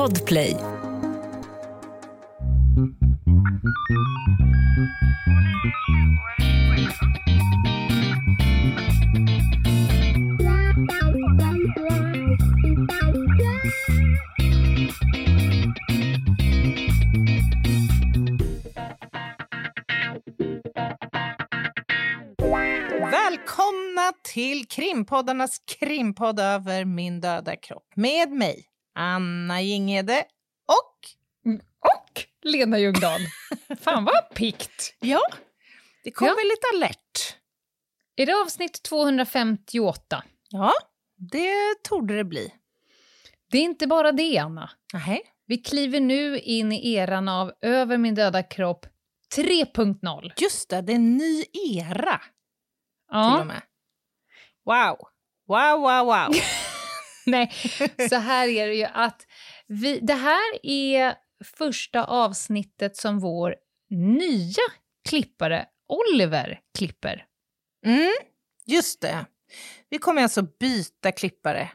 [0.00, 0.56] Podplay.
[23.00, 30.24] Välkomna till krimpoddarnas krimpodd över min döda kropp med mig, Anna Jinghede
[30.66, 30.96] och...
[31.80, 33.20] Och Lena Ljungdahl.
[33.80, 34.94] Fan vad pikt.
[35.00, 35.20] Ja,
[36.04, 36.34] det kom Ja.
[36.34, 37.36] lite alert.
[38.16, 40.22] Är det avsnitt 258?
[40.50, 40.72] Ja,
[41.16, 42.54] det torde det bli.
[43.50, 44.70] Det är inte bara det, Anna.
[44.92, 45.22] Nej.
[45.46, 48.86] Vi kliver nu in i eran av Över min döda kropp
[49.36, 50.32] 3.0.
[50.36, 53.62] Just det, det är en ny era till och Ja, med.
[54.64, 54.96] Wow.
[55.48, 56.34] Wow, wow, wow.
[57.96, 59.26] nej, så här är det ju att
[59.66, 61.14] vi, det här är
[61.58, 63.54] första avsnittet som vår
[63.90, 64.62] nya
[65.08, 67.24] klippare Oliver klipper.
[67.86, 68.10] Mm,
[68.66, 69.26] just det.
[69.88, 71.68] Vi kommer alltså byta klippare.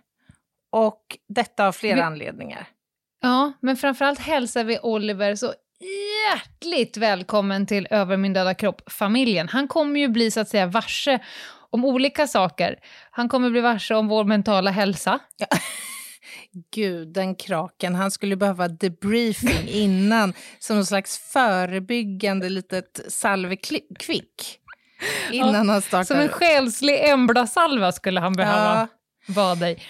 [0.71, 2.67] Och detta av flera Vi- anledningar.
[3.21, 5.53] Ja, men framförallt hälsar vi Oliver så
[6.33, 9.49] hjärtligt välkommen till Över min döda kropp-familjen.
[9.49, 11.19] Han kommer ju bli så att säga varse
[11.75, 12.75] om olika saker.
[13.11, 15.19] Han kommer bli varse om vår mentala hälsa.
[16.75, 17.95] Gud, den kraken.
[17.95, 24.59] Han skulle behöva debriefing innan som någon slags förebyggande litet salvekvick.
[25.31, 26.03] Innan han startar.
[26.03, 28.79] Som en själslig Embla-salva skulle han behöva
[29.27, 29.33] Ja.
[29.33, 29.81] vara dig.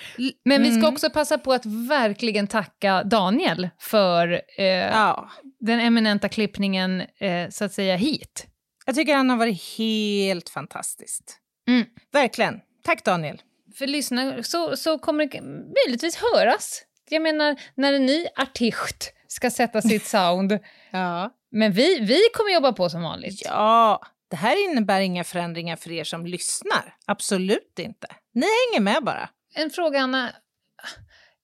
[0.46, 0.94] Men vi ska mm.
[0.94, 7.66] också passa på att verkligen tacka Daniel för eh, Ja, den eminenta klippningen eh, så
[7.66, 8.48] att säga hit.
[8.86, 11.40] jag tycker han har varit helt fantastiskt.
[11.68, 11.86] Mm.
[12.12, 12.62] Verkligen.
[12.84, 13.42] Tack Daniel.
[13.76, 15.42] för lyssnare så, så kommer det
[15.86, 16.82] möjligtvis höras.
[17.10, 20.60] Jag menar, när en ny artist ska sätta sitt sound.
[20.92, 21.32] Ja.
[21.52, 23.42] Men vi, vi kommer jobba på som vanligt.
[23.46, 26.96] ja, det här innebär inga förändringar för er som lyssnar.
[27.06, 28.08] Absolut inte.
[28.34, 29.30] Ni hänger med bara.
[29.56, 30.30] En fråga, Anna.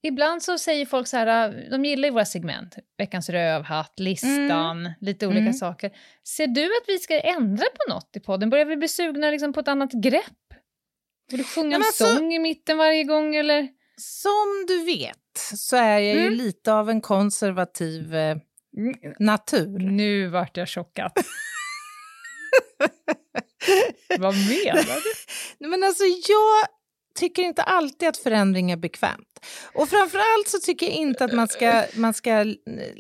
[0.03, 2.75] Ibland så säger folk så här, de gillar ju våra segment.
[2.97, 5.53] Veckans rövhatt, listan, lite olika Mm.
[5.53, 5.91] saker.
[6.28, 8.50] Ser du att vi ska ändra på något i podden?
[8.50, 10.23] Börjar vi bli sugna liksom på ett annat grepp?
[11.31, 13.67] Vill du sjunga en alltså- sång i mitten varje gång eller?
[13.97, 15.17] Som du vet
[15.57, 16.33] så är jag ju Mm.
[16.33, 18.38] lite av en konservativ eh,
[19.19, 19.79] natur.
[19.79, 21.12] Nu vart jag chockad.
[24.19, 25.01] Vad menar
[25.59, 25.68] du?
[25.68, 26.68] Men alltså, jag
[27.16, 29.45] tycker inte alltid att förändring är bekvämt.
[29.73, 32.47] Och framförallt så tycker jag inte att man ska, man ska eh,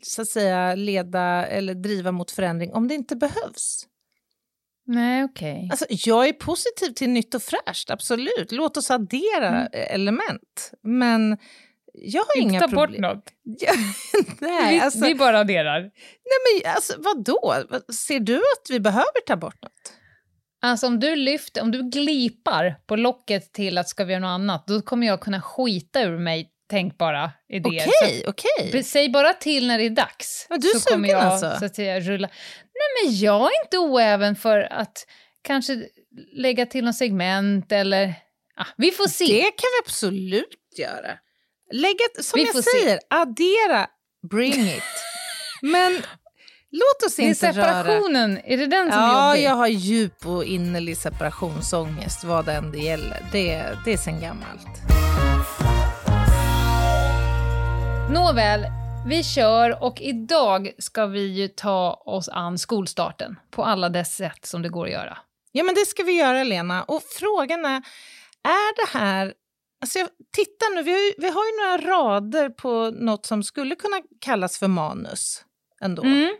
[0.03, 3.87] så att säga, leda eller driva mot förändring om det inte behövs.
[4.87, 5.67] Nej, okej.
[5.71, 8.51] Alltså, jag är positiv till nytt och fräscht, absolut.
[8.51, 9.67] Låt oss addera Mm.
[9.73, 10.71] element.
[10.83, 11.37] Men
[11.93, 13.01] jag har Inte inga ta bort problem.
[13.01, 13.23] något.
[14.39, 15.79] Nej, vi, alltså, vi bara adderar.
[15.81, 17.55] nej, men alltså vadå?
[17.93, 19.93] Ser du att vi behöver ta bort något?
[20.61, 24.29] Alltså om du lyfter, om du glipar på locket till att ska vi göra något
[24.29, 27.87] annat, då kommer jag kunna skita ur mig tänkbara idéer.
[28.01, 28.71] Okej, okej.
[28.71, 30.47] Så, säg bara till när det är dags.
[30.49, 31.59] Du är så kommer sugen jag alltså?
[31.59, 32.27] så att säga rulla.
[32.63, 35.07] Nej men jag är inte oäven för att
[35.41, 35.83] kanske
[36.33, 38.13] lägga till något segment eller...
[38.55, 39.25] Ah, vi får se.
[39.25, 41.17] Det kan vi absolut göra.
[41.71, 42.69] Lägga, som Vi jag får se.
[42.69, 43.87] säger, addera,
[44.31, 44.83] bring it.
[45.61, 46.01] Men
[46.71, 47.53] låt oss det är inte röra...
[47.53, 52.53] separationen, är det den som är Ja, jag har djup och innerlig separationsångest, vad det
[52.53, 53.25] än det gäller.
[53.31, 54.67] Det, det är sen gammalt.
[58.13, 58.65] Nåväl,
[59.07, 64.45] vi kör och idag ska vi ju ta oss an skolstarten på alla dess sätt
[64.45, 65.17] som det går att göra.
[65.51, 66.83] Ja, men det ska vi göra, Lena.
[66.83, 67.77] Och frågan är,
[68.43, 69.33] är det här...
[69.81, 73.43] Alltså, jag, titta nu, vi har, ju, vi har ju några rader på något som
[73.43, 75.45] skulle kunna kallas för manus
[75.81, 76.03] ändå.
[76.03, 76.35] Mm.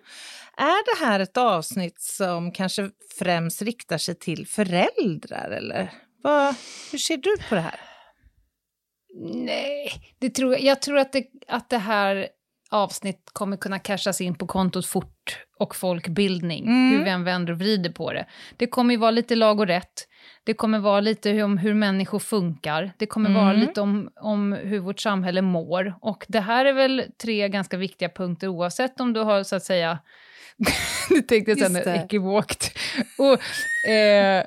[0.57, 5.93] Är det här ett avsnitt som kanske främst riktar sig till föräldrar, eller?
[6.23, 6.55] Vad,
[6.91, 7.79] hur ser du på det här?
[9.33, 12.27] Nej, det tror jag, jag tror att det, att det här
[12.71, 16.97] avsnitt kommer kunna cashas in på kontot fort och folkbildning, Mm.
[16.97, 18.25] hur vi än vänder och vrider på det.
[18.57, 20.07] Det kommer ju vara lite lag och rätt.
[20.43, 22.91] Det kommer vara lite om hur människor funkar.
[22.97, 23.59] Det kommer vara Mm.
[23.61, 25.95] lite om, om hur vårt samhälle mår.
[26.01, 29.63] Och det här är väl tre ganska viktiga punkter oavsett om du har så att
[29.63, 29.99] säga
[31.09, 31.95] nu tänkte jag det.
[32.05, 32.77] ekivokt.
[33.17, 34.43] Och, eh,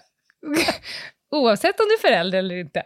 [1.30, 2.82] oavsett om du är förälder eller inte,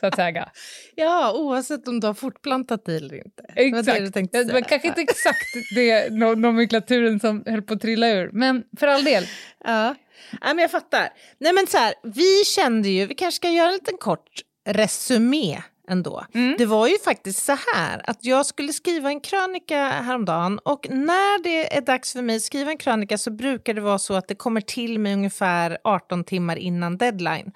[0.00, 0.48] så att säga.
[0.94, 3.42] Ja, oavsett om du har fortplantat dig eller inte.
[3.56, 4.14] Det var det du Exakt.
[4.14, 4.52] tänkte säga.
[4.54, 5.38] var kanske inte exakt
[5.74, 9.24] det no- nomenklaturen som höll på att trilla ur, men för all del.
[9.64, 9.94] Ja.
[10.40, 11.08] ja, men jag fattar.
[11.38, 14.30] Nej, men så här, vi kände ju, vi kanske ska göra en liten kort
[14.68, 16.24] resumé ändå.
[16.34, 16.54] Mm.
[16.58, 21.42] Det var ju faktiskt så här att jag skulle skriva en krönika häromdagen och när
[21.42, 24.28] det är dags för mig att skriva en krönika så brukar det vara så att
[24.28, 27.52] det kommer till mig ungefär 18 timmar innan deadline.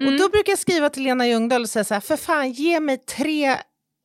[0.00, 0.12] Mm.
[0.12, 2.80] Och då brukar jag skriva till Lena Ljungdahl och säga så här, för fan ge
[2.80, 3.56] mig tre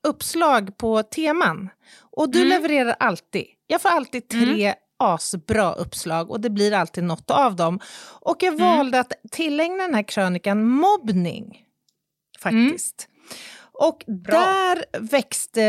[0.08, 1.70] uppslag på teman.
[2.18, 2.50] Och du mm.
[2.50, 3.46] levererar alltid.
[3.68, 4.76] Jag får alltid tre mm.
[5.00, 7.80] asbra uppslag och det blir alltid något av dem.
[8.22, 8.78] Och jag mm.
[8.78, 11.64] valde att tillägna den här krönikan mobbning,
[12.40, 13.08] faktiskt.
[13.74, 14.40] Och Bra.
[14.40, 15.64] där växte,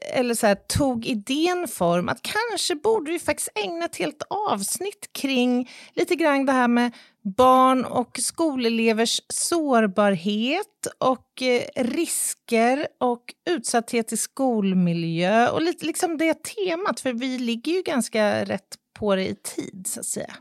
[0.00, 5.10] eller så här, tog idén form att kanske borde vi faktiskt ägna ett helt avsnitt
[5.12, 6.92] kring lite grann det här med
[7.36, 16.34] barn och skolelevers sårbarhet och eh, risker och utsatthet i skolmiljö och lite liksom det
[16.34, 20.34] temat, för vi ligger ju ganska rätt på det i tid så att säga.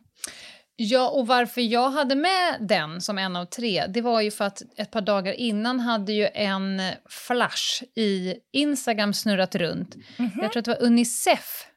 [0.79, 4.45] Ja, och varför jag hade med den som en av tre, det var ju för
[4.45, 9.95] att ett par dagar innan hade ju en flash i Instagram snurrat runt.
[9.95, 10.41] Mm -hmm.
[10.41, 11.67] Jag tror att det var Unicef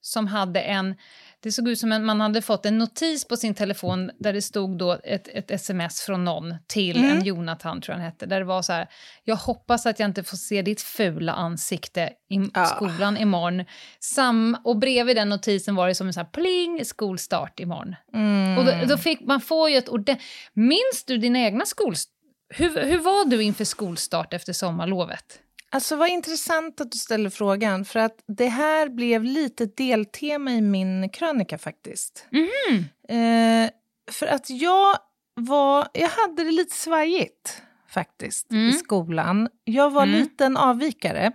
[0.00, 0.94] som hade en
[1.42, 4.42] det såg ut som att man hade fått en notis på sin telefon där det
[4.42, 7.10] stod då ett, ett sms från någon till mm.
[7.10, 8.88] en Jonathan, tror jag han hette, där det var så här,
[9.24, 12.66] jag hoppas att jag inte får se ditt fula ansikte i ja.
[12.66, 13.64] skolan imorgon.
[14.00, 17.96] Sam, och bredvid den notisen var det som en sån här pling, skolstart imorgon.
[18.14, 18.58] Mm.
[18.58, 20.26] Och då, då, fick man får ju ett ordentligt...
[20.54, 22.14] Minns du dina egna skolstart?
[22.54, 25.40] Hur, hur var du inför skolstart efter sommarlovet?
[25.72, 30.60] Alltså vad intressant att du ställer frågan, för att det här blev lite deltema i
[30.60, 32.26] min krönika faktiskt.
[32.32, 32.84] Mm.
[33.08, 33.70] Eh,
[34.10, 34.96] för att jag
[35.34, 38.68] var, jag hade det lite svajigt faktiskt mm.
[38.68, 39.48] i skolan.
[39.64, 40.20] Jag var mm.
[40.20, 41.32] lite en avvikare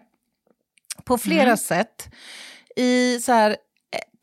[1.04, 1.58] på flera mm.
[1.58, 2.10] sätt.
[2.76, 3.58] I så här,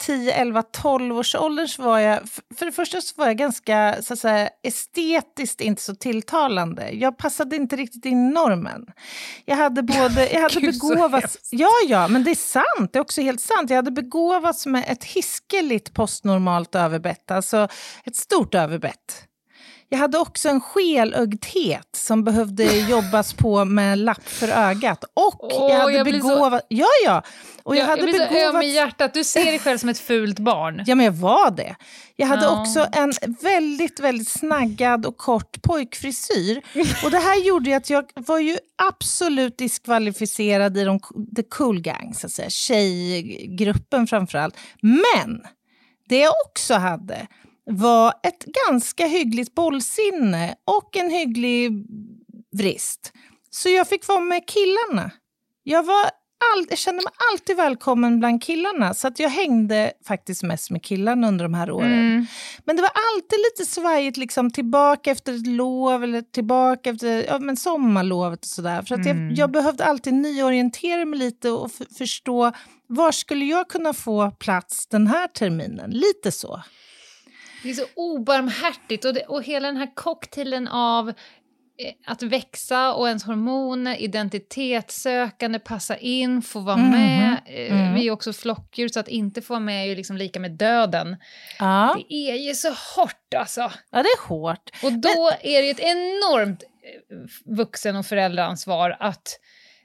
[0.02, 2.20] 10, 11, 12 års åldern så var jag,
[2.56, 6.90] för det första så var jag ganska så att säga, estetiskt inte så tilltalande.
[6.90, 8.86] Jag passade inte riktigt in normen.
[9.44, 13.20] Jag hade både, jag hade begåvats, ja ja, men det är sant, det är också
[13.20, 13.70] helt sant.
[13.70, 17.68] Jag hade begåvats med ett hiskeligt postnormalt överbett, alltså
[18.04, 19.28] ett stort överbett.
[19.92, 25.04] Jag hade också en skelögdhet som behövde jobbas på med lapp för ögat.
[25.14, 26.60] Och oh, jag hade jag begåvat...
[26.60, 26.66] Så...
[26.68, 27.22] Ja, ja.
[27.62, 28.52] Och jag, jag hade jag blir begåvat...
[28.52, 29.14] så öm i hjärtat.
[29.14, 30.84] Du ser dig själv som ett fult barn.
[30.86, 31.76] Ja, men jag var det.
[32.16, 32.60] Jag hade oh.
[32.60, 33.12] också en
[33.42, 36.62] väldigt, väldigt snaggad och kort pojkfrisyr.
[37.04, 41.00] Och det här gjorde att jag var ju absolut diskvalificerad i de,
[41.36, 42.50] the cool gang, så att säga.
[42.50, 44.56] Tjejgruppen framför allt.
[44.80, 45.42] Men
[46.08, 47.26] det jag också hade
[47.64, 51.86] var ett ganska hyggligt bollsinne och en hygglig
[52.56, 53.12] vrist.
[53.50, 55.10] Så jag fick vara med killarna.
[55.62, 56.04] Jag, var
[56.54, 60.82] all, jag kände mig alltid välkommen bland killarna, så att jag hängde faktiskt mest med
[60.82, 61.92] killarna under de här åren.
[61.92, 62.26] Mm.
[62.64, 67.38] Men det var alltid lite svajigt, liksom, tillbaka efter ett lov eller tillbaka efter ja,
[67.38, 68.82] men sommarlovet och sådär.
[68.82, 69.28] För att mm.
[69.28, 72.52] jag, jag, behövde alltid nyorientera mig lite och förstå
[72.86, 75.90] var skulle jag kunna få plats den här terminen.
[75.90, 76.62] Lite så.
[77.62, 81.14] Det är så obarmhärtigt och, det, och hela den här cocktailen av eh,
[82.06, 87.40] att växa och ens hormoner, identitetssökande, passa in, få vara mm, med.
[87.46, 87.94] Mm.
[87.94, 90.50] Vi är också flockdjur, så att inte få vara med är ju liksom lika med
[90.50, 91.16] döden.
[91.58, 91.96] Ja.
[92.08, 93.60] Det är ju så hårt alltså.
[93.90, 94.70] Ja, det är hårt.
[94.82, 95.52] Och då Men...
[95.52, 99.38] är det ju ett enormt eh, vuxen och föräldraansvar att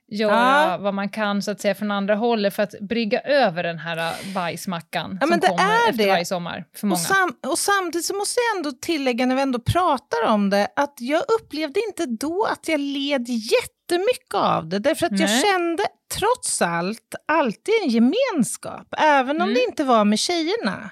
[0.08, 0.78] göra ja.
[0.78, 3.98] vad man kan så att säga från andra hållet för att brygga över den här
[3.98, 6.10] äh, bajsmackan ja, som kommer efter det.
[6.10, 6.94] varje sommar för många.
[6.94, 10.68] Och, sam och, samtidigt så måste jag ändå tillägga när vi ändå pratar om det
[10.76, 15.22] att jag upplevde inte då att jag led jättemycket av det därför att Nej.
[15.22, 15.84] jag kände
[16.20, 19.54] trots allt alltid en gemenskap även om mm.
[19.54, 20.90] det inte var med tjejerna.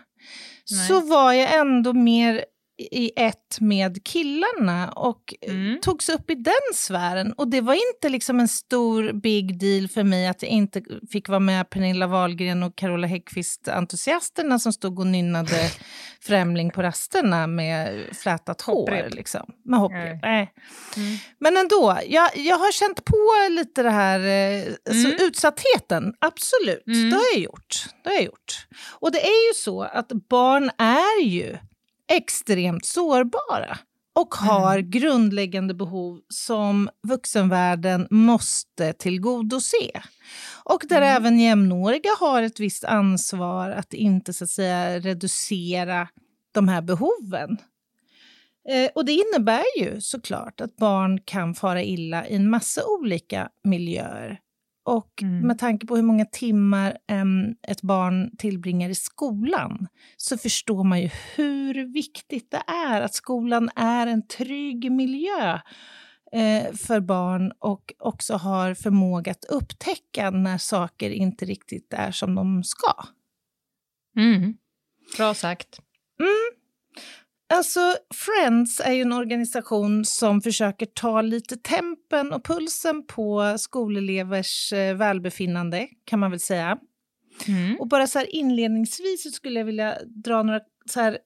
[0.72, 0.88] Nej.
[0.88, 2.46] så var jag ändå mer
[2.78, 5.80] i ett med killarna och mm.
[5.82, 7.34] togs upp i den sfären.
[7.34, 11.30] Och det var inte liksom en stor big deal för mig att jag inte fick
[11.30, 15.70] vara med Pernilla Wahlgren och Carola Häggkvist-entusiasterna som stod och nynnade
[16.22, 19.10] Främling på rasterna med flätat hår.
[19.10, 19.54] Liksom.
[19.66, 20.20] Med hopprep.
[20.22, 20.54] Nej.
[20.98, 21.18] Mm.
[21.40, 25.18] Men ändå, jag, jag har känt på lite det här eh, alltså, mm.
[25.22, 26.14] utsattheten.
[26.20, 27.10] Absolut, mm.
[27.10, 27.86] det har jag gjort.
[28.04, 28.68] Det har jag gjort.
[29.00, 31.58] Och det är ju så att barn är ju
[32.08, 33.78] extremt sårbara
[34.16, 34.90] och har mm.
[34.90, 40.02] grundläggande behov som vuxenvärlden måste tillgodose.
[40.64, 41.16] Och där mm.
[41.16, 46.08] även jämnåriga har ett visst ansvar att inte så att säga, reducera
[46.52, 47.58] de här behoven.
[48.70, 53.50] Eh, och det innebär ju såklart att barn kan fara illa i en massa olika
[53.64, 54.40] miljöer.
[54.86, 55.48] Och mm.
[55.48, 59.88] med tanke på hur många timmar um, ett barn tillbringar i skolan
[60.18, 65.60] så förstår man ju hur viktigt det är att skolan är en trygg miljö
[66.32, 72.36] eh, för barn och också har förmåga att upptäcka när saker inte riktigt är som
[72.36, 72.94] de ska.
[74.18, 74.58] Mm.
[75.18, 75.80] Bra sagt.
[76.20, 76.65] Mm.
[77.56, 84.74] Alltså, Friends är ju en organisation som försöker ta lite tempen och pulsen på skolelevers
[84.74, 86.78] eh, välbefinnande, kan man väl säga.
[87.48, 87.80] Mm.
[87.80, 90.60] Och bara så här inledningsvis skulle jag vilja dra några
[90.90, 91.18] så här,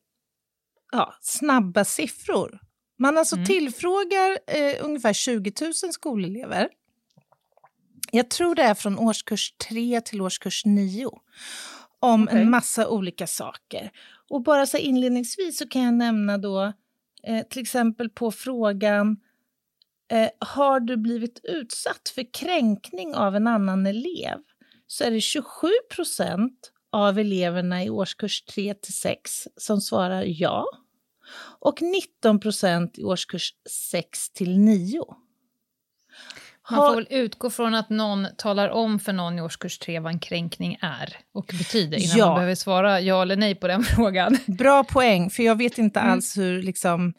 [0.91, 2.59] ja, snabba siffror.
[2.99, 3.45] Man alltså Mm.
[3.45, 6.69] tillfrågar eh, ungefär 20 000 skolelever.
[8.11, 11.09] Jag tror det är från årskurs 3 till årskurs 9
[11.99, 12.41] om Okej.
[12.41, 13.91] en massa olika saker.
[14.29, 16.73] Och bara så inledningsvis så kan jag nämna då
[17.23, 19.17] eh, till exempel på frågan
[20.11, 24.37] eh, har du blivit utsatt för kränkning av en annan elev?
[24.87, 30.65] Så är det 27 procent av eleverna i årskurs 3 till 6 som svarar ja.
[31.59, 35.03] Och 19 procent i årskurs 6 till 9.
[36.71, 40.11] Man får väl utgå från att någon talar om för någon i årskurs 3 vad
[40.13, 42.25] en kränkning är och betyder innan Ja.
[42.25, 44.37] man behöver svara ja eller nej på den frågan.
[44.45, 46.11] Bra poäng, för jag vet inte Mm.
[46.11, 47.13] alls hur liksom,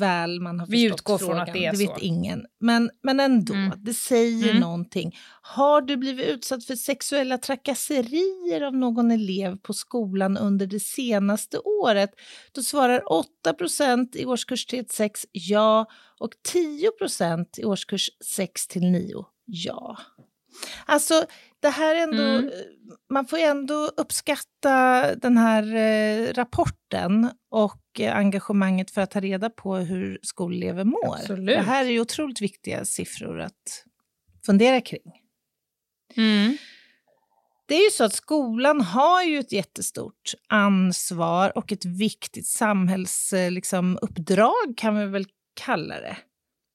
[0.00, 1.42] väl man har Vi förstått utgår från frågan.
[1.48, 1.98] att det är vet så.
[2.00, 2.46] ingen.
[2.60, 3.72] Men, men ändå, Mm.
[3.84, 4.60] det säger Mm.
[4.60, 5.16] någonting.
[5.42, 11.58] Har du blivit utsatt för sexuella trakasserier av någon elev på skolan under det senaste
[11.58, 12.10] året?
[12.52, 15.86] Då svarar 8% i årskurs 3 till 6 ja
[16.18, 19.98] och 10% i årskurs 6 till 9 ja.
[20.86, 21.24] Alltså,
[21.60, 22.22] det här är ändå...
[22.22, 22.50] Mm.
[23.12, 29.20] Man får ju ändå uppskatta den här eh, rapporten och eh, engagemanget för att ta
[29.20, 31.14] reda på hur skolelever mår.
[31.14, 31.46] Absolut.
[31.46, 33.84] Det här är ju otroligt viktiga siffror att
[34.46, 35.12] fundera kring.
[36.16, 36.56] Mm.
[37.66, 43.52] Det är ju så att skolan har ju ett jättestort ansvar och ett viktigt samhällsuppdrag,
[43.52, 46.16] liksom, uppdrag kan vi väl kalla det.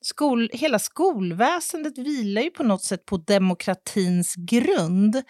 [0.06, 5.22] Skol, hela skolväsendet vilar ju på något sätt på demokratins grund.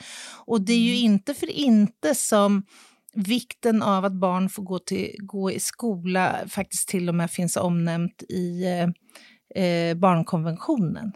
[0.45, 2.63] Och det är ju inte för inte som
[3.13, 7.57] vikten av att barn får gå, till, gå i skola faktiskt till och med finns
[7.57, 11.11] omnämnt i eh, eh, barnkonventionen.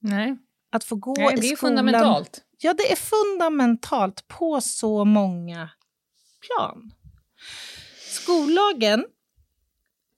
[0.00, 0.36] Nej,
[0.72, 1.76] Att få gå Nej i det är skolan...
[1.76, 2.42] fundamentalt.
[2.58, 5.70] Ja, det är fundamentalt på så många
[6.46, 6.92] plan.
[8.10, 9.04] Skollagen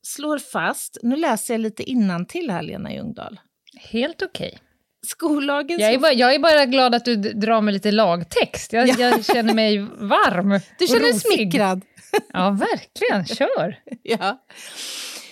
[0.08, 3.40] slår fast, nu läser jag lite innantill här Lena Ljungdahl.
[3.76, 4.58] Helt okej.
[5.06, 8.72] Skollagen Jag, är bara, jag är bara glad att du drar med lite lagtext.
[8.72, 8.94] Jag, Ja.
[8.98, 11.82] jag känner mig varm Du känner dig smickrad?
[12.32, 13.26] Ja, verkligen.
[13.26, 13.78] Kör.
[14.02, 14.44] Ja.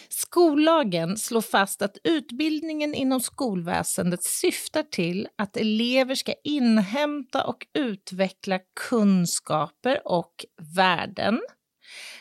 [0.08, 8.58] Skollagen slår fast att utbildningen inom skolväsendet syftar till att elever ska inhämta och utveckla
[8.88, 10.44] kunskaper och
[10.76, 11.40] värden.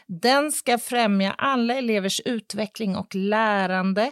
[0.08, 4.12] Den ska främja alla elevers utveckling och lärande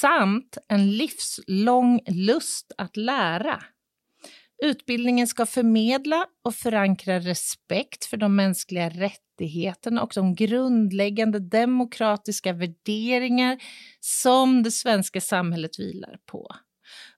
[0.00, 3.62] samt en livslång lust att lära.
[4.62, 13.58] Utbildningen ska förmedla och förankra respekt för de mänskliga rättigheterna och de grundläggande demokratiska värderingar
[14.00, 16.54] som det svenska samhället vilar på.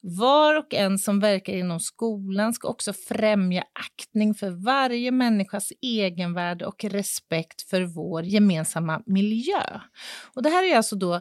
[0.00, 6.66] Var och en som verkar inom skolan ska också främja aktning för varje människas egenvärde
[6.66, 9.80] och respekt för vår gemensamma miljö.
[10.34, 11.14] Och det här är alltså då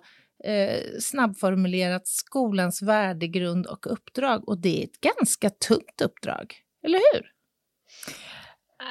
[0.43, 6.55] eh, snabbformulerat skolans värdegrund och uppdrag och det är ett ganska tungt uppdrag,
[6.85, 7.25] eller hur?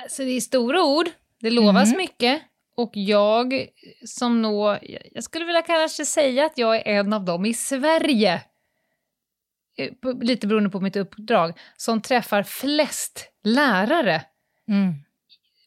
[0.03, 1.07] Alltså, det är stora ord,
[1.41, 1.97] det lovas Mm.
[1.99, 2.43] mycket.
[2.77, 3.67] Och jag
[4.07, 4.79] som nå,
[5.13, 8.43] jag skulle vilja kanske säga att jag är en av dem i Sverige,
[10.23, 14.23] lite beroende på mitt uppdrag, som träffar flest lärare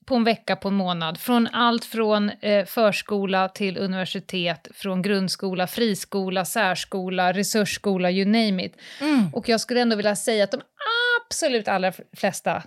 [0.06, 1.18] på en vecka, på en månad.
[1.18, 8.76] Från allt från eh, förskola till universitet, från grundskola, friskola, särskola, resursskola, you name it.
[9.02, 9.34] Mm.
[9.34, 10.62] Och jag skulle ändå vilja säga att de
[11.22, 12.64] absolut allra flesta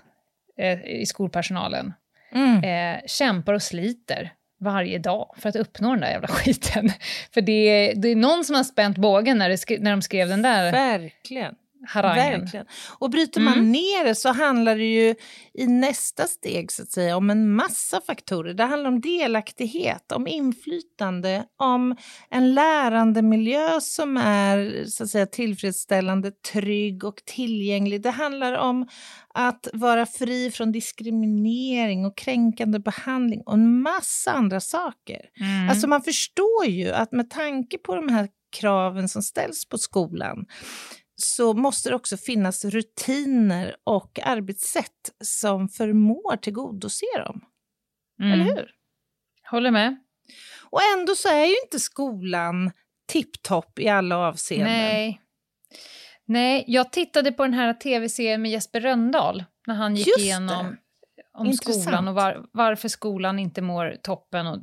[0.58, 1.92] eh, i skolpersonalen
[2.32, 2.64] Mm.
[2.64, 6.92] eh, kämpar och sliter varje dag för att uppnå den där jävla skiten.
[7.34, 10.02] För det är, det är någon som har spänt bågen när, det skri- när de
[10.02, 11.54] skrev den där Verkligen
[11.88, 12.40] harangen.
[12.40, 12.66] Verkligen.
[12.98, 13.72] Och bryter man Mm.
[13.72, 15.14] ner det så handlar det ju
[15.54, 18.54] i nästa steg så att säga om en massa faktorer.
[18.54, 21.96] Det handlar om delaktighet, om inflytande, om
[22.30, 28.02] en lärandemiljö som är så att säga tillfredsställande, trygg och tillgänglig.
[28.02, 28.88] Det handlar om
[29.34, 35.20] att vara fri från diskriminering och kränkande behandling och en massa andra saker.
[35.40, 35.68] Mm.
[35.68, 40.46] Alltså man förstår ju att med tanke på de här kraven som ställs på skolan
[41.22, 47.40] så måste det också finnas rutiner och arbetssätt som förmår tillgodose dem.
[48.22, 48.32] Mm.
[48.32, 48.70] Eller hur?
[49.50, 49.96] Håller med.
[50.70, 52.70] Och ändå så är ju inte skolan
[53.08, 54.72] tipptopp i alla avseenden.
[54.72, 55.20] Nej.
[56.24, 60.22] Nej, jag tittade på den här tv-serien med Jesper Röndahl när han gick Just det.
[60.24, 60.76] igenom
[61.32, 61.82] om Intressant.
[61.82, 64.58] skolan och var, varför skolan inte mår toppen och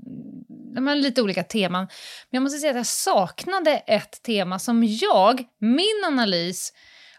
[0.67, 1.83] men lite olika teman.
[1.83, 6.73] Men jag måste säga att jag saknade ett tema som jag, min analys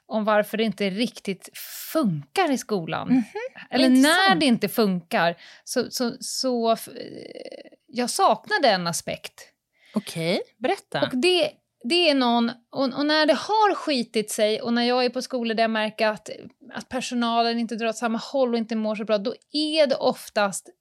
[0.06, 1.48] om varför det inte riktigt
[1.92, 3.08] funkar i skolan.
[3.08, 3.24] Mhm,
[3.70, 5.36] Eller när det inte funkar.
[5.64, 6.88] Så, så, så f-
[7.86, 9.34] jag saknade en aspekt.
[9.94, 11.02] Okej, berätta.
[11.02, 11.50] Och det,
[11.84, 15.22] det är någon, och, och när det har skitit sig och när jag är på
[15.22, 16.30] skolor där jag märker att,
[16.74, 19.94] att personalen inte drar åt samma håll och inte mår så bra, då är det
[19.96, 20.68] oftast...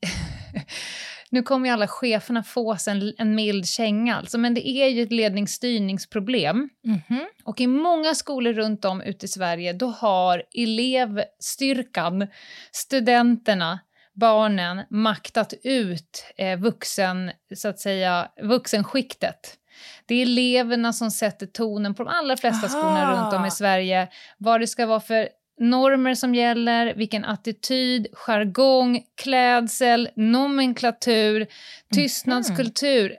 [1.29, 4.88] nu kommer ju alla cheferna få sig en, en mild känga, alltså, men det är
[4.88, 6.69] ju ett ledningsstyrningsproblem.
[6.84, 7.25] Mhm.
[7.43, 12.27] Och i många skolor runt om ute i Sverige, då har elevstyrkan,
[12.72, 13.79] studenterna,
[14.13, 19.57] barnen maktat ut eh, vuxen, så att säga, vuxenskiktet.
[20.05, 22.77] Det är eleverna som sätter tonen på de allra flesta Aha.
[22.77, 24.07] skolorna runt om i Sverige.
[24.38, 31.47] Vad det ska vara för normer som gäller, vilken attityd, jargong, klädsel, nomenklatur,
[31.93, 33.15] tystnadskultur.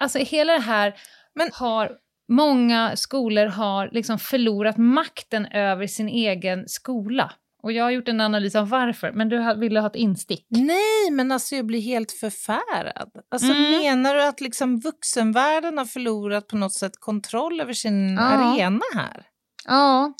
[0.00, 0.94] Alltså hela det här
[1.34, 1.92] Men- har
[2.28, 7.32] många skolor har liksom förlorat makten över sin egen skola.
[7.62, 10.46] Och jag har gjort en analys av varför, men du ville ha ett instick.
[10.48, 13.10] Nej, men alltså jag blir helt förfärad.
[13.30, 13.70] Alltså Mm.
[13.70, 18.20] menar du att liksom vuxenvärlden har förlorat på något sätt kontroll över sin Ja.
[18.22, 19.26] arena här?
[19.64, 20.14] Ja,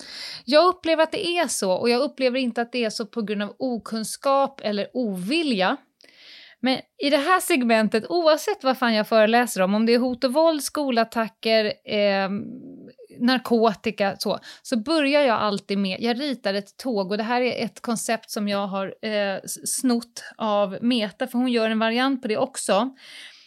[0.45, 3.23] jag upplever att det är så och jag upplever inte att det är så på
[3.23, 5.77] grund av okunskap eller ovilja.
[6.61, 10.25] Men i det här segmentet, oavsett vad fan jag föreläser om, om det är hot
[10.25, 12.29] och våld, skolattacker, eh,
[13.19, 17.65] narkotika, så, så börjar jag alltid med, jag ritar ett tåg och det här är
[17.65, 22.29] ett koncept som jag har eh, snott av Meta, för hon gör en variant på
[22.29, 22.95] det också.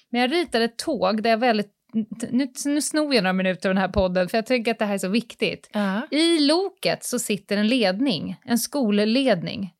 [0.10, 1.72] Men jag ritar ett tåg där jag väldigt,
[2.32, 4.86] nu, nu snor jag några minuter av den här podden, för jag tycker att det
[4.86, 5.70] här är så viktigt.
[5.74, 6.02] Ja.
[6.12, 9.74] I loket så sitter en ledning, en skolledning.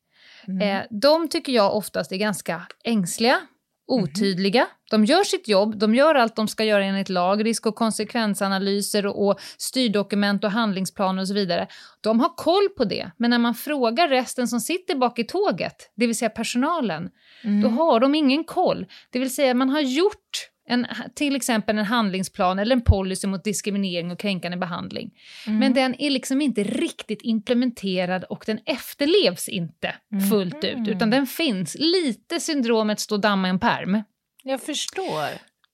[0.48, 0.68] Mm.
[0.76, 3.40] Eh, de tycker jag oftast är ganska ängsliga,
[3.86, 4.66] otydliga.
[4.90, 9.06] De gör sitt jobb, de gör allt de ska göra enligt lag, risk och konsekvensanalyser
[9.06, 11.66] och, och styrdokument och handlingsplaner och så vidare.
[12.00, 15.92] De har koll på det, men när man frågar resten som sitter bak i tåget,
[15.96, 17.10] det vill säga personalen,
[17.44, 17.60] Mm.
[17.60, 18.86] då har de ingen koll.
[19.10, 23.44] Det vill säga man har gjort en, till exempel en handlingsplan eller en policy mot
[23.44, 25.10] diskriminering och kränkande behandling.
[25.46, 25.58] Mm.
[25.58, 29.94] Men den är liksom inte riktigt implementerad och den efterlevs inte
[30.30, 31.76] fullt ut, utan den finns.
[31.78, 34.02] Lite syndromet stå damma i en perm.
[34.42, 35.28] Jag förstår.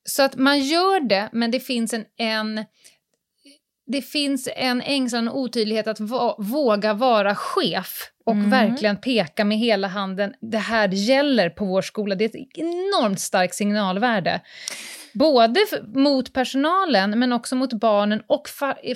[0.04, 2.64] Så att man gör det, men det finns en, en
[3.86, 8.50] det finns en ängslan och otydlighet att va, våga vara chef och Mm.
[8.50, 10.34] verkligen peka med hela handen.
[10.40, 12.14] Det här gäller på vår skola.
[12.14, 14.40] Det är ett enormt starkt signalvärde.
[15.12, 15.60] Både
[15.94, 18.42] mot personalen, men också mot barnen och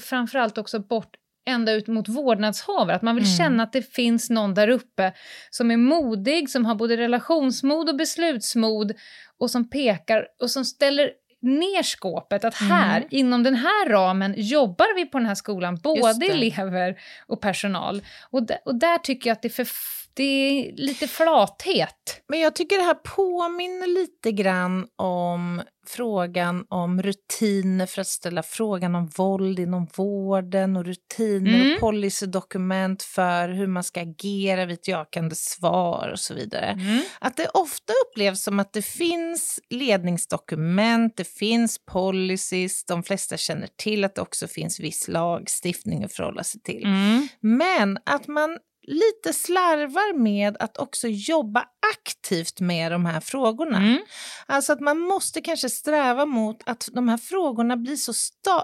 [0.02, 1.10] framförallt också bort
[1.48, 2.96] ända ut mot vårdnadshavare.
[2.96, 3.36] Att man vill Mm.
[3.36, 5.12] känna att det finns någon där uppe
[5.50, 8.92] som är modig, som har både relationsmod och beslutsmod
[9.38, 11.10] och som pekar och som ställer
[11.42, 12.44] ner skåpet.
[12.44, 13.08] Att här, Mm.
[13.10, 18.02] inom den här ramen, jobbar vi på den här skolan, både elever och personal.
[18.30, 19.66] Och, och där tycker jag att det för,
[20.14, 22.22] det är lite flathet.
[22.28, 28.42] Men jag tycker det här påminner lite grann om frågan om rutiner för att ställa
[28.42, 31.74] frågan om våld inom vården och rutiner Mm.
[31.74, 36.78] och policydokument för hur man ska agera vid ett jakande svar och så vidare.
[37.18, 43.68] Att det ofta upplevs som att det finns ledningsdokument, det finns policies, de flesta känner
[43.76, 46.84] till att det också finns viss lagstiftning att förhålla sig till.
[46.84, 47.28] Mm.
[47.40, 51.64] Men att man lite slarvar med att också jobba
[51.96, 53.76] aktivt med de här frågorna.
[53.78, 53.98] Mm.
[54.46, 58.12] Alltså att man måste kanske sträva mot att de här frågorna blir så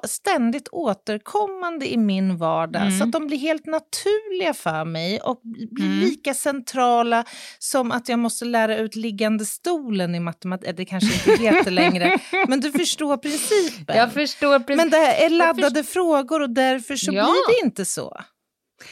[0.09, 2.99] ständigt återkommande i min vardag Mm.
[2.99, 6.01] så att de blir helt naturliga för mig och blir Mm.
[6.01, 7.25] lika centrala
[7.59, 10.77] som att jag måste lära ut liggande stolen i matematik.
[10.77, 13.97] Det kanske inte heter längre, men du förstår principen.
[13.97, 14.77] Jag förstår precis.
[14.77, 17.23] men det är laddade frågor och därför så Ja.
[17.25, 18.21] blir det inte så.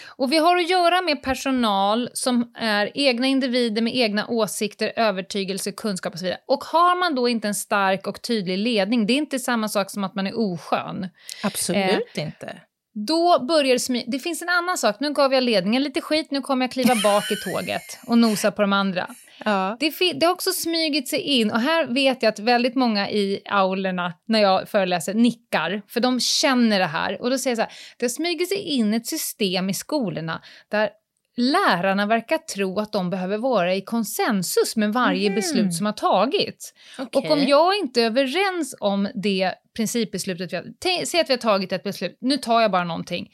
[0.07, 5.72] Och vi har att göra med personal som är egna individer med egna åsikter, övertygelse,
[5.72, 6.40] kunskap och så vidare.
[6.46, 9.90] Och har man då inte en stark och tydlig ledning, det är inte samma sak
[9.90, 11.09] som att man är oskön.
[11.44, 12.57] Absolut inte.
[12.94, 16.31] Då börjar det smy- Det finns en annan sak, nu gav jag ledningen lite skit,
[16.31, 19.07] nu kommer jag kliva bak i tåget och nosa på de andra.
[19.44, 19.76] Ja.
[19.81, 23.40] Det, det har också smugit sig in, och här vet jag att väldigt många i
[23.44, 27.22] aulorna när jag föreläser nickar, för de känner det här.
[27.22, 30.42] Och då säger jag så här, det har smugit sig in ett system i skolorna
[30.70, 30.90] där
[31.37, 35.35] lärarna verkar tro att de behöver vara i konsensus med varje Mhm.
[35.37, 36.74] beslut som har tagits.
[36.98, 37.31] Och Okej.
[37.31, 41.05] om jag inte är överens om det principbeslutet vi har...
[41.05, 43.28] Säg att vi har tagit ett beslut, nu tar jag bara någonting.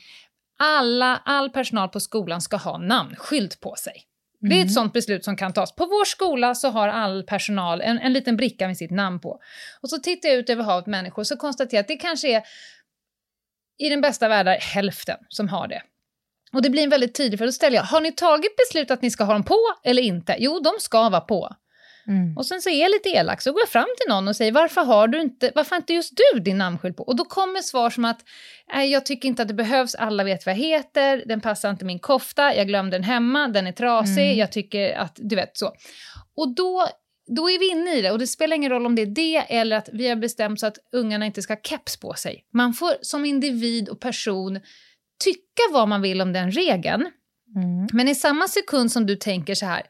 [0.59, 3.93] Alla, all personal på skolan ska ha namnskylt på sig.
[4.41, 5.75] Det är ett sånt beslut som kan tas.
[5.75, 9.41] På vår skola så har all personal en, en liten bricka med sitt namn på.
[9.81, 12.43] Och så tittar jag ut över havet människor så konstaterar jag att det kanske är
[13.79, 15.83] i den bästa världen hälften som har det.
[16.53, 19.03] Och det blir en väldigt tydlig, för då ställer jag, har ni tagit beslut att
[19.03, 20.37] ni ska ha dem på eller inte?
[20.39, 21.57] Jo, de ska vara på.
[22.09, 22.37] Mm.
[22.37, 24.53] Och sen så är jag lite elak, så går jag fram till någon och säger
[24.53, 27.03] varför har du inte, varför inte just du din namnskylt på?
[27.03, 28.21] Och då kommer svar som att
[28.91, 31.99] jag tycker inte att det behövs, alla vet vad jag heter, den passar inte min
[31.99, 34.39] kofta, jag glömde den hemma, den är trasig, Mm.
[34.39, 35.73] jag tycker att, du vet så.
[36.37, 36.89] Och då,
[37.37, 39.37] då är vi inne i det och det spelar ingen roll om det är det
[39.37, 42.45] eller att vi har bestämt så att ungarna inte ska ha keps på sig.
[42.55, 44.61] Man får som individ och person
[45.25, 47.11] tycka vad man vill om den regeln,
[47.57, 47.87] Mm.
[47.93, 49.83] men i samma sekund som du tänker så här,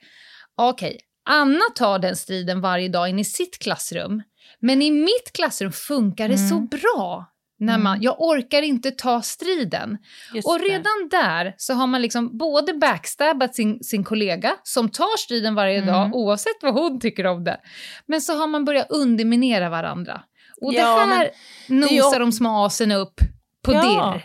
[0.57, 4.22] okej, Anna tar den striden varje dag in i sitt klassrum,
[4.60, 6.48] men i mitt klassrum funkar det Mm.
[6.48, 7.26] så bra.
[7.60, 8.02] När man, Mm.
[8.02, 9.98] Jag orkar inte ta striden.
[10.34, 10.64] Just Och det.
[10.64, 15.76] redan där så har man liksom både backstabbat sin, sin kollega som tar striden varje
[15.78, 15.86] Mm.
[15.86, 17.60] dag oavsett vad hon tycker om det.
[18.06, 20.22] Men så har man börjat underminera varandra.
[20.60, 21.30] Och Ja, det här
[21.68, 23.20] det nosar de små asen upp
[23.64, 23.82] på Ja.
[24.14, 24.24] dirr.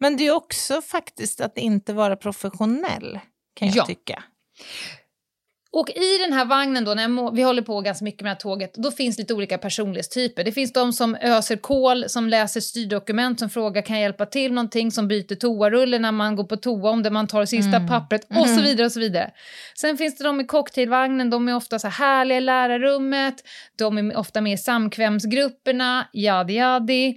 [0.00, 3.20] Men det är också faktiskt att inte vara professionell,
[3.54, 3.86] kan jag Ja.
[3.86, 4.22] tycka.
[5.76, 8.40] Och i den här vagnen då, när vi håller på ganska mycket med det här
[8.40, 10.44] tåget, då finns lite olika personlighetstyper.
[10.44, 14.52] Det finns de som öser kol, som läser styrdokument, som frågar kan jag hjälpa till
[14.52, 17.76] någonting, som byter toarulle när man går på toa om det man tar det sista
[17.76, 17.88] Mm.
[17.88, 18.64] pappret och så Mm.
[18.64, 19.30] vidare och så vidare.
[19.80, 23.34] Sen finns det de i cocktailvagnen, de är ofta så här härliga i lärarrummet,
[23.78, 27.14] de är ofta med i samkvämsgrupperna, jadi jadi.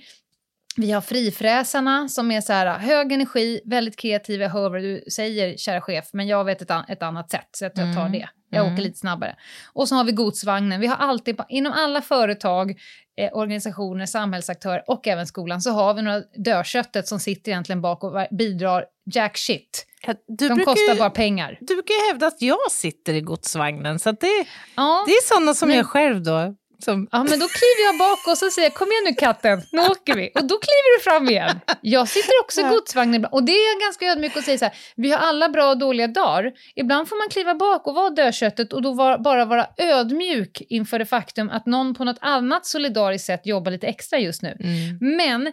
[0.77, 5.03] Vi har frifräsarna som är så här hög energi, väldigt kreativa, jag hör vad du
[5.11, 8.11] säger kära chef, men jag vet ett, an- ett annat sätt så jag tar Mm.
[8.11, 8.29] det.
[8.49, 8.73] Jag Mm.
[8.73, 9.35] åker lite snabbare.
[9.73, 10.79] Och så har vi godsvagnen.
[10.81, 12.71] Vi har alltid, inom alla företag,
[13.17, 18.03] eh, organisationer, samhällsaktörer och även skolan så har vi några dödköttet som sitter egentligen bak
[18.03, 19.85] och bidrar jack shit.
[20.07, 21.57] Ja, De brukar kostar bara pengar.
[21.61, 25.03] Du brukar ju hävda att jag sitter i godsvagnen, så det, Ja.
[25.07, 26.55] det är sådana som Men- jag själv då.
[26.83, 29.61] Som, Ja, men då kliver jag bak och så säger jag kom igen nu katten,
[29.71, 30.31] nu åker vi.
[30.35, 31.59] Och då kliver du fram igen.
[31.81, 32.69] Jag sitter också i Ja.
[32.69, 33.33] godsvagnen ibland.
[33.33, 36.07] Och det är ganska ödmjuk och säger så här, vi har alla bra och dåliga
[36.07, 36.51] dagar.
[36.75, 40.99] Ibland får man kliva bak och vara dödköttet och då var, bara vara ödmjuk inför
[40.99, 44.57] det faktum att någon på något annat solidariskt sätt jobbar lite extra just nu.
[44.59, 45.17] mm.
[45.17, 45.47] Men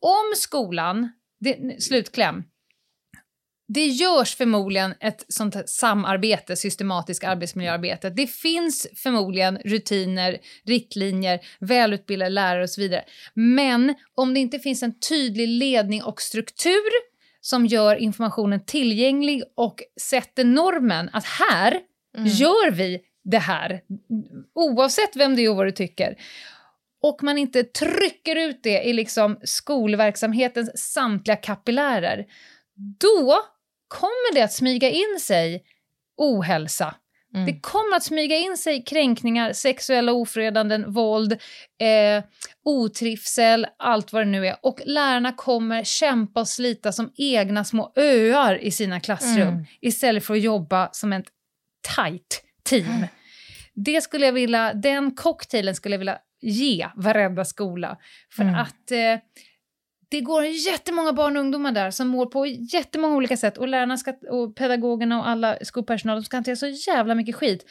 [0.00, 2.42] om skolan, det, slutkläm,
[3.68, 8.10] det görs förmodligen ett sånt samarbete, systematiskt arbetsmiljöarbete.
[8.10, 13.04] Det finns förmodligen rutiner, riktlinjer, välutbildade lärare och så vidare.
[13.34, 16.90] Men om det inte finns en tydlig ledning och struktur
[17.40, 21.80] som gör informationen tillgänglig och sätter normen att här
[22.16, 22.28] Mm.
[22.28, 23.80] gör vi det här,
[24.54, 26.16] oavsett vem det är och vad du tycker.
[27.02, 32.26] Och man inte trycker ut det i liksom skolverksamhetens samtliga kapillärer,
[33.00, 33.38] då
[33.88, 35.62] kommer det att smyga in sig
[36.16, 36.94] ohälsa.
[37.34, 37.46] Mm.
[37.46, 41.32] Det kommer att smyga in sig kränkningar, sexuella ofredanden, våld,
[41.80, 42.24] eh,
[42.64, 44.56] otrivsel, allt vad det nu är.
[44.62, 49.64] Och lärarna kommer kämpa och slita som egna små öar i sina klassrum Mm.
[49.80, 51.26] istället för att jobba som ett
[51.96, 53.06] tight team.
[53.74, 57.96] Det skulle jag vilja, den cocktailen skulle jag vilja ge varenda skola.
[58.36, 58.54] För Mm.
[58.54, 59.18] att eh,
[60.08, 63.96] det går jättemånga barn och ungdomar där som mår på jättemånga olika sätt och lärarna
[63.96, 67.64] ska, och pedagogerna och alla skolpersonal ska hantera så jävla mycket skit.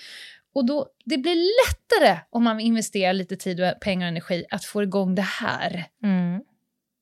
[0.53, 4.65] Och då, det blir lättare om man investerar lite tid, och pengar och energi att
[4.65, 5.85] få igång det här.
[6.03, 6.41] Mm.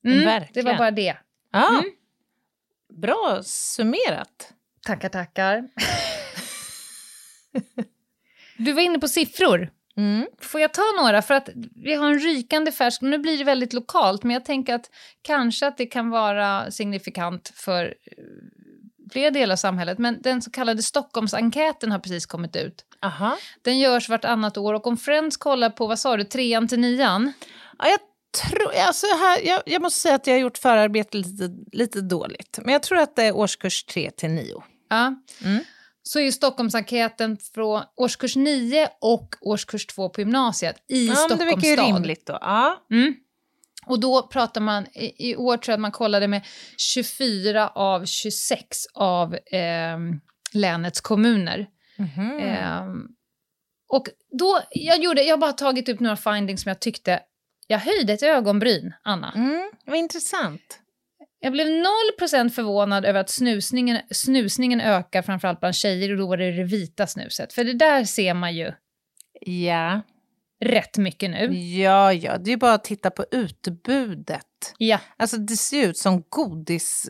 [0.05, 1.17] Mm, det var bara det.
[1.51, 1.83] Ja, Mm.
[3.01, 4.53] Bra summerat.
[4.85, 5.69] Tackar, tackar.
[8.57, 9.69] du var inne på siffror.
[9.97, 10.27] Mm.
[10.41, 11.21] Får jag ta några?
[11.21, 14.75] För att vi har en rykande färsk, nu blir det väldigt lokalt, men jag tänker
[14.75, 14.89] att
[15.21, 18.23] kanske att det kan vara signifikant för eh,
[19.11, 19.97] fler delar av samhället.
[19.97, 22.85] Men den så kallade Stockholmsenkäten har precis kommit ut.
[23.01, 23.37] Aha.
[23.61, 27.33] Den görs vartannat år och om Friends kollar på, vad sa du, trean till nian?
[27.77, 27.99] Ja, jag,
[28.49, 32.59] tror, alltså här, jag, jag måste säga att jag har gjort förarbetet lite, lite dåligt.
[32.63, 34.63] Men jag tror att det är årskurs 3 till 9.
[34.89, 35.15] Ja.
[35.43, 35.63] Mm.
[36.07, 41.35] Så är Stockholmsenkäten från årskurs 9 och årskurs 2 på gymnasiet i Ja, men det
[41.35, 41.95] Stockholms verkar ju stad.
[41.95, 42.37] rimligt då.
[42.41, 42.85] Ja.
[42.91, 43.15] Mm.
[43.85, 46.41] Och då pratar man, i, i år tror jag att man kollade med
[46.77, 50.19] 24 av 26 av ehm,
[50.53, 51.67] länets kommuner.
[51.97, 52.39] Mhm.
[52.39, 53.07] Ehm,
[53.87, 54.07] och
[54.39, 57.19] då, jag, gjorde, jag har bara tagit upp några findings som jag tyckte,
[57.67, 59.31] jag höjde ett ögonbryn, Anna.
[59.35, 60.79] Mm, vad intressant.
[61.45, 66.37] Jag blev 0% förvånad över att snusningen, snusningen ökar framförallt bland tjejer och då var
[66.37, 67.53] det det vita snuset.
[67.53, 68.71] För det där ser man ju.
[69.41, 70.01] Ja.
[70.61, 71.53] rätt mycket nu.
[71.57, 74.73] Ja, ja, det är bara att titta på utbudet.
[74.77, 77.09] Ja, Alltså det ser ut som godis,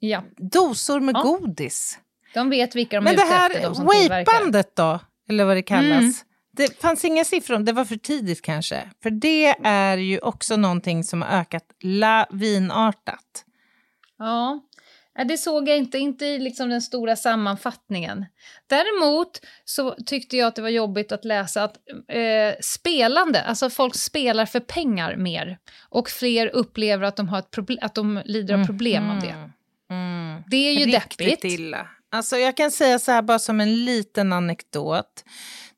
[0.00, 0.24] ja.
[0.36, 1.22] dosor med Ja.
[1.22, 1.98] godis.
[2.34, 5.44] De vet vilka de är Men det ute här efter, de som wapandet då, eller
[5.44, 6.00] vad det kallas.
[6.00, 6.12] Mm.
[6.56, 8.90] Det fanns inga siffror om det, var för tidigt kanske.
[9.02, 13.44] För det är ju också någonting som har ökat lavinartat.
[14.18, 14.60] Ja,
[15.28, 18.26] det såg jag inte, inte i liksom den stora sammanfattningen.
[18.66, 21.76] Däremot så tyckte jag att det var jobbigt att läsa att
[22.08, 27.50] eh, spelande, alltså folk spelar för pengar mer och fler upplever att de, har ett
[27.50, 29.50] proble- att de lider av problem av det.
[29.90, 30.42] Mm.
[30.50, 31.44] Det är ju Riktigt deppigt.
[31.44, 31.88] illa.
[32.10, 35.24] Alltså jag kan säga så här bara som en liten anekdot.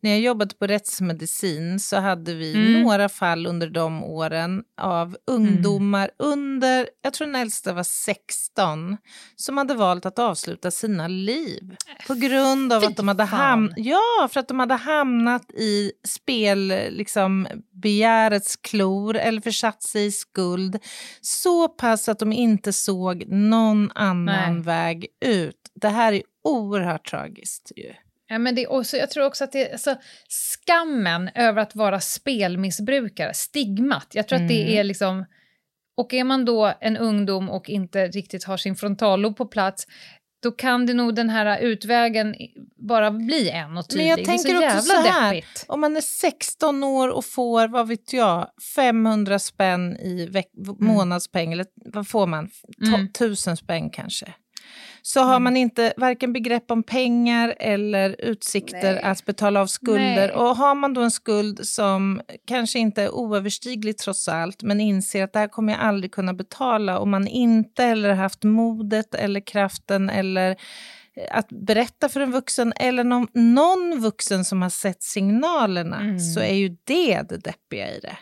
[0.02, 2.82] När jag jobbade på rättsmedicin så hade vi Mm.
[2.82, 8.96] några fall under de åren av ungdomar under, jag tror den äldsta var 16,
[9.36, 11.76] som hade valt att avsluta sina liv.
[12.06, 15.92] På grund av Fy att de hade, ham- ja, för att de hade hamnat i
[16.08, 17.46] spel, liksom,
[17.82, 20.78] begärets klor eller försatt sig i skuld.
[21.20, 24.62] Så pass att de inte såg någon annan Nej.
[24.62, 25.56] väg ut.
[25.74, 27.92] Det här är oerhört tragiskt ju.
[28.32, 29.96] Ja, men det, är också, jag tror också att det alltså,
[30.28, 34.78] skammen över att vara spelmissbrukare, stigmat, jag tror att det Mm.
[34.78, 35.24] är liksom...
[35.96, 39.86] Och är man då en ungdom och inte riktigt har sin frontallob på plats,
[40.42, 42.34] då kan det nog den här utvägen
[42.88, 44.02] bara bli en och tydlig.
[44.04, 45.64] Men jag det är tänker så också jävla så här, deppigt.
[45.68, 51.52] Om man är 16 år och får, vad vet jag, 500 spänn i veck- månadspeng,
[51.52, 52.50] eller vad får man?
[52.86, 53.04] Mm.
[53.04, 54.34] 1000 spänn kanske.
[55.02, 59.02] Så har man inte varken begrepp om pengar eller utsikter Nej.
[59.02, 60.26] att betala av skulder.
[60.26, 60.30] Nej.
[60.30, 65.24] Och har man då en skuld som kanske inte är oöverstiglig trots allt, men inser
[65.24, 69.40] att det här kommer jag aldrig kunna betala och man inte heller haft modet eller
[69.40, 70.56] kraften eller
[71.30, 76.18] att berätta för en vuxen eller någon, någon vuxen som har sett signalerna Mm.
[76.18, 78.16] så är ju det det deppiga i det.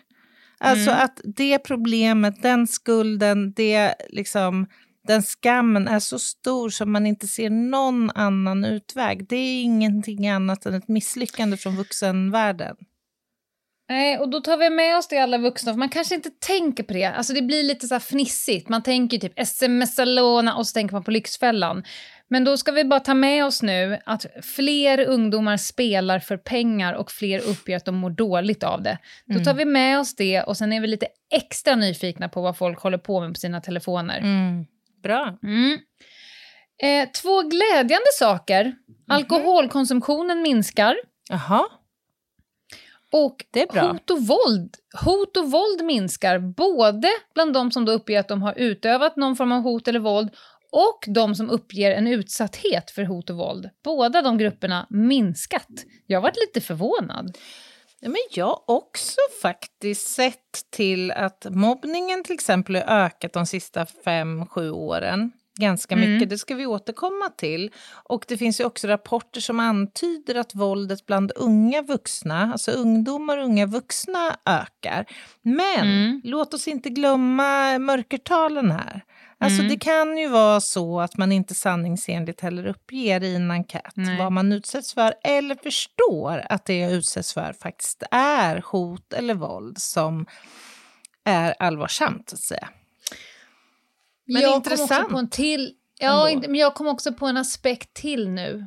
[0.60, 1.04] Alltså Mm.
[1.04, 4.66] att det problemet, den skulden, det liksom,
[5.08, 9.28] den skammen är så stor som man inte ser någon annan utväg.
[9.28, 12.76] Det är ingenting annat än ett misslyckande från vuxenvärlden.
[13.88, 16.82] Nej, och då tar vi med oss det alla vuxna, för man kanske inte tänker
[16.82, 17.04] på det.
[17.04, 18.68] Alltså det blir lite så här fnissigt.
[18.68, 21.84] Man tänker typ sms-låna och så tänker man på Lyxfällan.
[22.28, 26.94] Men då ska vi bara ta med oss nu att fler ungdomar spelar för pengar
[26.94, 28.98] och fler uppger att de mår dåligt av det.
[29.26, 32.56] Då tar vi med oss det och sen är vi lite extra nyfikna på vad
[32.58, 34.18] folk håller på med på sina telefoner.
[34.18, 34.66] Mm.
[35.02, 35.38] Bra.
[35.42, 35.78] Mm.
[36.82, 38.74] Eh, två glädjande saker.
[39.08, 40.96] Alkoholkonsumtionen minskar.
[41.30, 41.64] Jaha,
[43.12, 43.92] Och det är bra.
[43.92, 44.74] hot och våld.
[45.04, 49.36] Hot och våld minskar både bland de som då uppger att de har utövat någon
[49.36, 50.30] form av hot eller våld
[50.72, 53.70] och de som uppger en utsatthet för hot och våld.
[53.84, 55.68] Båda de grupperna minskat.
[56.06, 57.36] Jag varit lite förvånad.
[58.00, 63.46] Ja, men jag har också faktiskt sett till att mobbningen till exempel har ökat de
[63.46, 65.32] sista fem, sju åren.
[65.60, 66.12] Ganska Mm.
[66.12, 67.70] mycket, det ska vi återkomma till.
[67.90, 73.38] Och det finns ju också rapporter som antyder att våldet bland unga vuxna, alltså ungdomar
[73.38, 75.06] och unga vuxna, ökar.
[75.42, 76.20] Men Mm.
[76.24, 79.04] låt oss inte glömma mörkertalen här.
[79.40, 79.68] Alltså Mm.
[79.72, 84.18] det kan ju vara så att man inte sanningsenligt heller uppger i en enkät Nej.
[84.18, 89.34] vad man utsätts för eller förstår att det jag utsätts för faktiskt är hot eller
[89.34, 90.26] våld som
[91.24, 92.68] är allvarsamt, så att säga.
[94.26, 96.48] Men jag intressant Kom också på en till, ja, ändå.
[96.50, 98.66] men jag kom också på en aspekt till nu.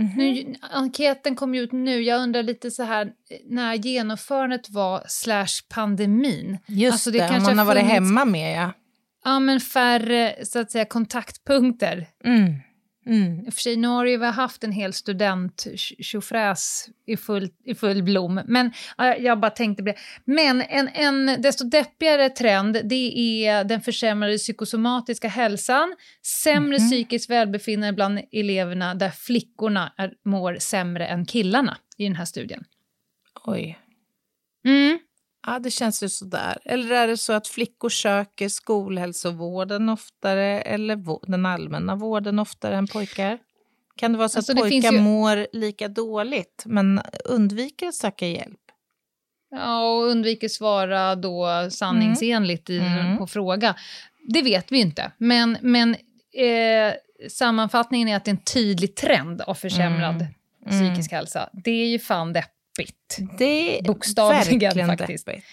[0.00, 0.12] Mhm.
[0.16, 0.54] nu.
[0.72, 2.00] Enkäten kom ju ut nu.
[2.02, 3.12] Jag undrar lite så här
[3.44, 6.58] när genomförandet var slash pandemin.
[6.66, 8.72] Just Alltså, det det, om kanske man har har varit funnits- hemma med, ja.
[9.24, 12.06] Ja, men färre så att säga kontaktpunkter.
[12.24, 12.54] Mm.
[13.06, 13.40] Mm.
[13.46, 15.66] I och för sig, nu har ju vi haft en hel student
[17.06, 18.40] i full, i full blom.
[18.46, 19.94] Men ja, jag bara tänkte det.
[20.24, 25.94] Men en, en desto deppigare trend, det är den försämrade psykosomatiska hälsan,
[26.44, 26.88] sämre Mhm.
[26.90, 32.64] psykiskt välbefinnande bland eleverna, där flickorna är, mår sämre än killarna i den här studien.
[33.44, 33.78] Oj.
[34.64, 34.98] Mm.
[35.46, 36.58] Ja, det känns ju sådär.
[36.64, 42.86] Eller är det så att flickor söker skolhälsovården oftare eller den allmänna vården oftare än
[42.86, 43.38] pojkar?
[43.96, 48.26] Kan det vara så Alltså, att pojkar ju- mår lika dåligt men undviker att söka
[48.26, 48.58] hjälp?
[49.50, 53.18] Ja, och undviker svara då sanningsenligt i, Mm.
[53.18, 53.74] på fråga.
[54.28, 55.94] Det vet vi inte, men, men
[56.34, 56.94] eh,
[57.30, 60.26] sammanfattningen är att det är en tydlig trend av försämrad
[60.66, 60.70] Mm.
[60.88, 61.48] psykisk hälsa.
[61.52, 62.52] Det är ju fan deppigt.
[63.38, 65.26] Det är Bokstavligen faktiskt.
[65.26, 65.46] deppigt.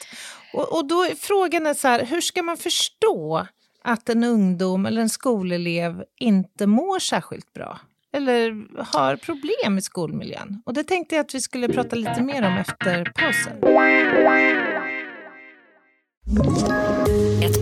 [0.53, 3.47] Och, och då är frågan är så här, hur ska man förstå
[3.84, 7.79] att en ungdom eller en skolelev inte mår särskilt bra?
[8.13, 10.62] eller har problem i skolmiljön.
[10.65, 13.60] Och det tänkte jag att vi skulle prata lite mer om efter pausen.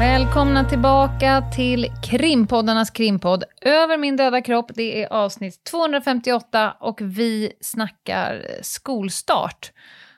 [0.00, 4.70] Välkomna tillbaka till krimpoddarnas krimpodd Över min döda kropp.
[4.74, 9.72] Det är avsnitt 258 och vi snackar skolstart.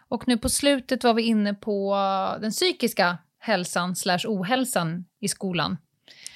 [0.08, 1.96] Och nu på slutet var vi inne på
[2.40, 5.76] den psykiska hälsan slash ohälsan i skolan.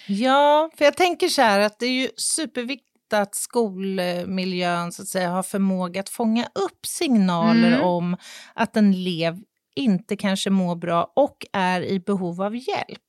[0.08, 5.08] Ja, för jag tänker så här att det är ju superviktigt att skolmiljön så att
[5.08, 7.82] säga, har förmåga att fånga upp signaler Mm.
[7.82, 8.16] om
[8.54, 9.38] att en elev
[9.76, 13.05] inte kanske mår bra och är i behov av hjälp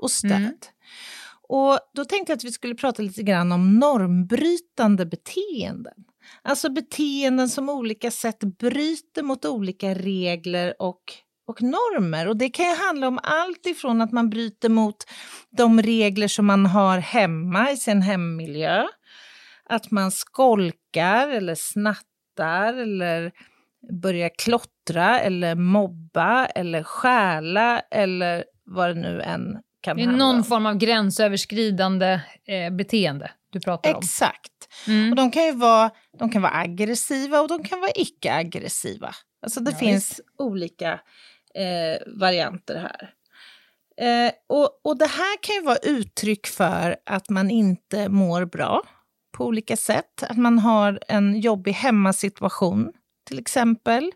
[0.00, 0.32] och stöd.
[0.32, 0.52] Mm.
[1.52, 6.04] Och då tänkte jag att vi skulle prata lite grann om normbrytande beteenden.
[6.42, 11.00] Alltså beteenden som olika sätt bryter mot olika regler och,
[11.46, 12.28] och normer.
[12.28, 14.96] Och det kan ju handla om allt ifrån att man bryter mot
[15.50, 18.86] de regler som man har hemma i sin hemmiljö,
[19.64, 23.32] att man skolkar eller snattar eller
[24.02, 30.26] börjar klottra eller mobba eller stjäla eller vad det nu än kan Det är handla
[30.26, 33.98] någon form av gränsöverskridande eh, beteende du pratar om.
[33.98, 34.52] Exakt.
[34.86, 35.10] Mm.
[35.10, 39.14] Och de kan ju vara, de kan vara aggressiva och de kan vara icke-aggressiva.
[39.42, 40.92] Alltså det Ja, finns olika
[41.54, 43.10] eh, varianter här.
[44.00, 48.82] Eh, och, och det här kan ju vara uttryck för att man inte mår bra
[49.32, 50.22] på olika sätt.
[50.22, 52.92] Att man har en jobbig hemmasituation
[53.26, 54.12] till exempel.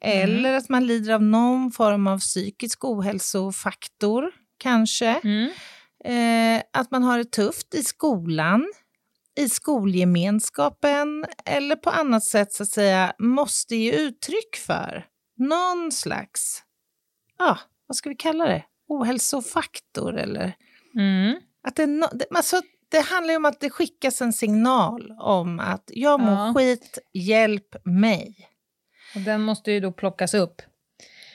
[0.00, 4.30] Eller att man lider av någon form av psykisk ohälsofaktor
[4.64, 5.20] kanske.
[5.24, 5.50] Mm.
[6.04, 8.72] Eh, att man har det tufft i skolan,
[9.36, 16.62] i skolgemenskapen eller på annat sätt så att säga måste ge uttryck för någon slags,
[17.38, 20.52] ja, vad ska vi kalla det, ohälsofaktor eller
[20.96, 21.40] Mm.
[21.68, 25.60] att det, no, det, alltså, det handlar ju om att det skickas en signal om
[25.60, 26.54] att jag mår Ja.
[26.56, 28.36] skit, hjälp mig.
[29.14, 30.62] Och den måste ju då plockas upp.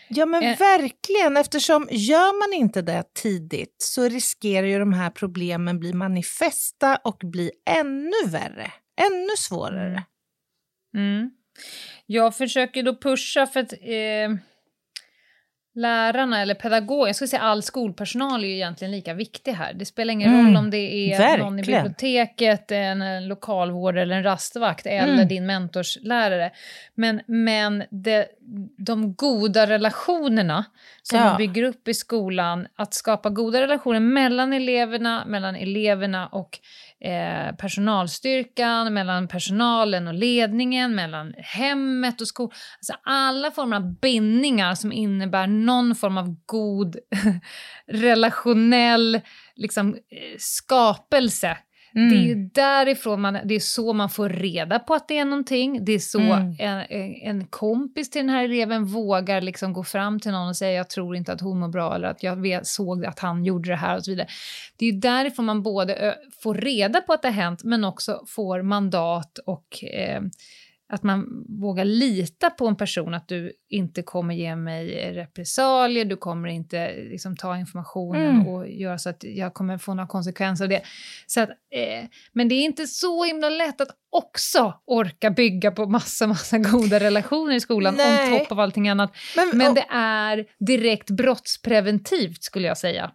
[0.10, 0.58] Ja men Eh.
[0.58, 6.96] verkligen, eftersom gör man inte det tidigt så riskerar ju de här problemen bli manifesta
[7.04, 10.04] och bli ännu värre, ännu svårare.
[10.98, 11.32] Mm.
[12.06, 14.40] Jag försöker då pusha för att eh,
[15.80, 19.74] lärarna eller pedagoger, jag skulle säga all skolpersonal är ju egentligen lika viktig här.
[19.74, 20.78] Det spelar ingen Mm, roll om det
[21.14, 21.84] är någon i verkligen.
[21.84, 25.28] biblioteket, en, en lokalvårdare eller en rastvakt eller Mm.
[25.28, 26.52] din mentorslärare.
[26.96, 28.28] Men, men det,
[28.78, 30.66] de goda relationerna
[31.04, 31.26] som Ja.
[31.26, 36.60] man bygger upp i skolan, att skapa goda relationer mellan eleverna, mellan eleverna och
[37.02, 42.52] eh, personalstyrkan, mellan personalen och ledningen, mellan hemmet och skolan.
[42.78, 46.98] Alltså alla former av bindningar som innebär någon form av god
[47.88, 49.22] relationell
[49.56, 51.58] liksom, eh, skapelse.
[51.96, 52.10] Mm.
[52.10, 55.26] Det är ju därifrån man, det är så man får reda på att det är
[55.26, 55.86] någonting.
[55.86, 56.56] Det är så Mm.
[56.60, 56.84] en,
[57.22, 60.90] en- kompis till den här eleven vågar liksom gå fram till någon och säga jag
[60.90, 63.98] tror inte att hon mår bra eller att jag såg att han gjorde det här
[63.98, 64.28] och så vidare.
[64.78, 68.62] Det är därifrån man både får reda på att det har hänt men också får
[68.62, 70.22] mandat och eh,
[70.94, 76.18] att man vågar lita på en person, att du inte kommer ge mig repressalier, du
[76.18, 78.48] kommer inte liksom, ta informationen Mm.
[78.48, 80.82] och göra så att jag kommer få några konsekvenser av det.
[81.28, 85.86] Så att, eh, men det är inte så himla lätt att också orka bygga på
[85.86, 88.34] massa, massa goda relationer i skolan Nej.
[88.34, 89.12] om topp av allting annat.
[89.36, 93.12] Men, Men och, det är direkt brottspreventivt skulle jag säga, om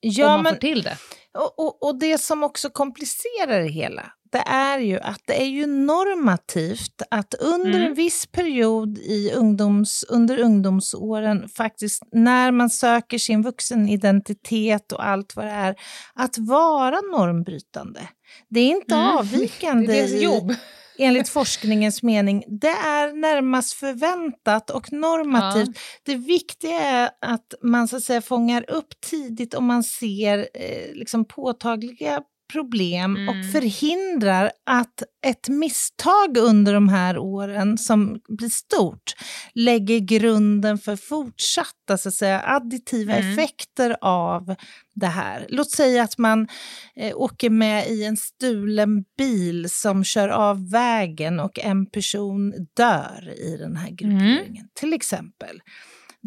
[0.00, 0.96] ja, man men, får till det.
[1.38, 5.46] och, och, och det som också komplicerar det hela, det är ju att det är
[5.46, 7.82] ju normativt att under Mm.
[7.82, 15.36] en viss period i ungdoms, under ungdomsåren, faktiskt när man söker sin vuxenidentitet och allt
[15.36, 15.74] vad det är,
[16.14, 18.00] att vara normbrytande.
[18.48, 19.16] Det är inte Mm.
[19.16, 20.54] avvikande Det är jobb.
[20.98, 22.44] enligt forskningens mening.
[22.48, 25.78] Det är närmast förväntat och normativt.
[26.02, 30.92] Det viktiga är att man så att säga fångar upp tidigt om man ser eh,
[30.94, 32.22] liksom påtagliga
[32.52, 33.28] problem Mm.
[33.28, 39.14] och förhindrar att ett misstag under de här åren som blir stort
[39.54, 43.32] lägger grunden för fortsatta så att säga, additiva Mm.
[43.32, 44.54] effekter av
[44.94, 45.46] det här.
[45.48, 46.48] Låt säga att man
[46.96, 53.32] eh, åker med i en stulen bil som kör av vägen och en person dör
[53.36, 55.60] i den här grupperingen, till exempel.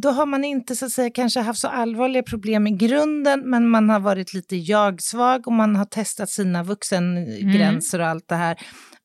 [0.01, 3.67] Då har man inte så att säga, kanske haft så allvarliga problem i grunden men
[3.67, 8.57] man har varit lite jag-svag och man har testat sina vuxengränser och allt det här.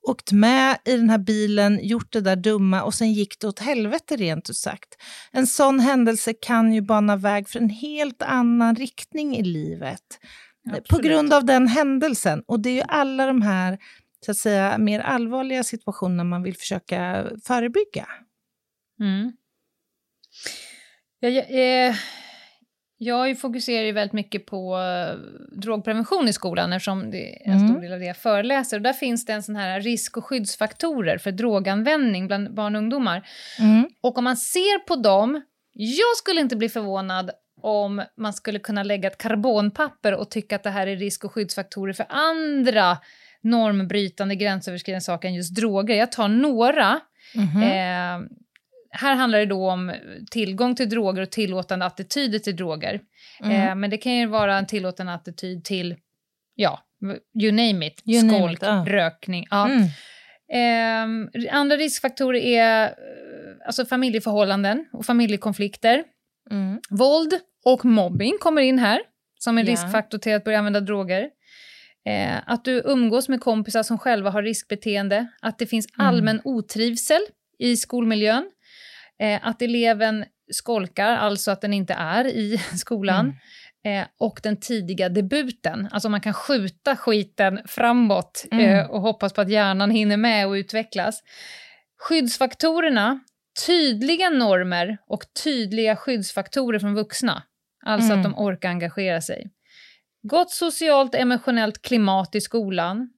[0.08, 3.58] Åkt med i den här bilen, gjort det där dumma och sen gick det åt
[3.58, 4.88] helvete rent ut sagt.
[5.32, 10.00] En sån händelse kan ju bana väg för en helt annan riktning i livet
[10.70, 11.04] på Absolut.
[11.04, 12.42] grund av den händelsen.
[12.46, 13.78] Och det är ju alla de här
[14.24, 18.06] så att säga, mer allvarliga situationerna man vill försöka förebygga.
[19.00, 19.32] Mm.
[21.30, 21.94] Jag, jag, eh,
[22.98, 25.16] jag fokuserar ju väldigt mycket på eh,
[25.60, 27.68] drogprevention i skolan eftersom det är en Mm.
[27.68, 28.76] stor del av det jag föreläser.
[28.76, 32.78] Och där finns det en sån här risk och skyddsfaktorer för droganvändning bland barn och
[32.82, 33.28] ungdomar.
[33.58, 33.88] Mm.
[34.00, 37.30] Och om man ser på dem, jag skulle inte bli förvånad
[37.62, 41.32] om man skulle kunna lägga ett karbonpapper och tycka att det här är risk och
[41.32, 42.98] skyddsfaktorer för andra
[43.40, 45.94] normbrytande gränsöverskridande saker än just droger.
[45.94, 47.00] Jag tar några.
[47.34, 47.62] Mhm.
[47.62, 48.28] Eh,
[48.98, 49.92] här handlar det då om
[50.30, 53.00] tillgång till droger och tillåtande attityder till droger.
[53.44, 53.68] Mm.
[53.68, 55.96] Eh, men det kan ju vara en tillåtande attityd till,
[56.54, 56.80] ja,
[57.42, 58.84] you name it, You name skolk, it, ja.
[58.88, 59.46] rökning.
[59.50, 59.68] Ja.
[59.70, 59.88] Mm.
[60.52, 62.90] Ehm, andra riskfaktorer är eh,
[63.66, 66.04] alltså familjeförhållanden och familjekonflikter.
[66.50, 66.80] Mm.
[66.90, 67.32] Våld
[67.64, 69.00] och mobbing kommer in här
[69.38, 69.72] som en Ja.
[69.72, 71.28] riskfaktor till att börja använda droger.
[72.08, 75.26] Eh, att du umgås med kompisar som själva har riskbeteende.
[75.42, 76.06] Att det finns Mm.
[76.06, 77.20] allmän otrivsel
[77.58, 78.50] i skolmiljön.
[79.22, 83.20] Eh, att eleven skolkar, alltså att den inte är i skolan.
[83.84, 84.02] Mm.
[84.02, 85.88] Eh, och den tidiga debuten.
[85.92, 88.64] Alltså man kan skjuta skiten framåt Mm.
[88.78, 91.22] eh, och hoppas på att hjärnan hinner med och utvecklas.
[92.10, 93.20] Skyddsfaktorerna,
[93.66, 97.42] tydliga normer och tydliga skyddsfaktorer från vuxna.
[97.86, 98.18] Alltså Mm.
[98.18, 99.50] att de orkar engagera sig.
[100.22, 103.08] Gott socialt emotionellt klimat i skolan.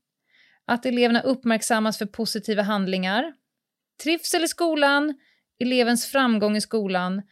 [0.66, 3.32] Att eleverna uppmärksammas för positiva handlingar.
[4.02, 5.14] Trivsel i skolan,
[5.60, 7.22] elevens framgång i skolan.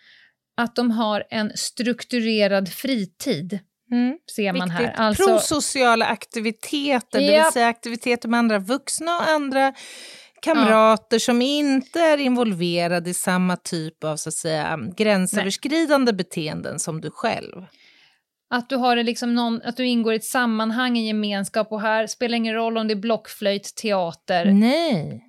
[0.56, 3.58] Att de har en strukturerad fritid,
[3.90, 4.18] Mm.
[4.36, 4.94] ser man här.
[4.96, 7.46] Alltså, Prosociala aktiviteter, det Japp.
[7.46, 9.72] vill säga aktiviteter med andra vuxna och andra
[10.42, 17.00] kamrater som inte är involverade i samma typ av så att säga, gränsöverskridande beteenden som
[17.00, 17.64] du själv.
[18.50, 21.80] Att du, har det liksom någon, att du ingår i ett sammanhang, en gemenskap och
[21.80, 25.22] här spelar ingen roll om det är blockflöjt, teater, Nej.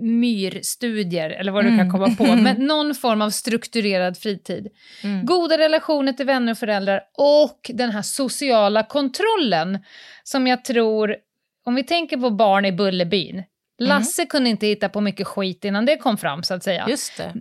[0.00, 1.78] myrstudier eller vad du Mm.
[1.78, 2.36] kan komma på.
[2.36, 4.68] Men någon form av strukturerad fritid.
[5.04, 5.26] Mm.
[5.26, 9.78] Goda relationer till vänner och föräldrar och den här sociala kontrollen
[10.22, 11.16] som jag tror,
[11.64, 13.42] om vi tänker på barn i Bullerbyn.
[13.78, 16.86] Lasse kunde inte hitta på mycket skit innan det kom fram så att säga.
[16.88, 17.34] Just det.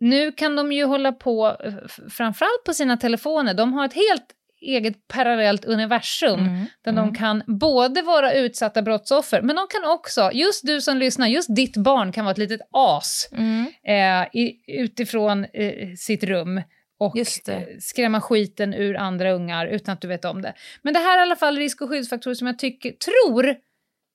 [0.00, 1.72] Nu kan de ju hålla på, eh,
[2.10, 4.26] framförallt på sina telefoner, de har ett helt
[4.64, 6.66] eget parallellt universum Mm.
[6.84, 11.26] där de kan både vara utsatta brottsoffer, men de kan också, just du som lyssnar,
[11.26, 13.66] just ditt barn kan vara ett litet as Mm.
[13.86, 16.62] eh, i, utifrån eh, sitt rum
[16.98, 17.16] och
[17.48, 20.54] eh, skrämma skiten ur andra ungar utan att du vet om det.
[20.82, 23.56] Men det här är i alla fall risk och skyddsfaktorer som jag tycker, tror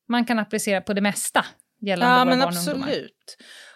[0.08, 1.46] man kan applicera på det mesta
[1.82, 3.08] gällande Ja, våra men barn och ungdomar.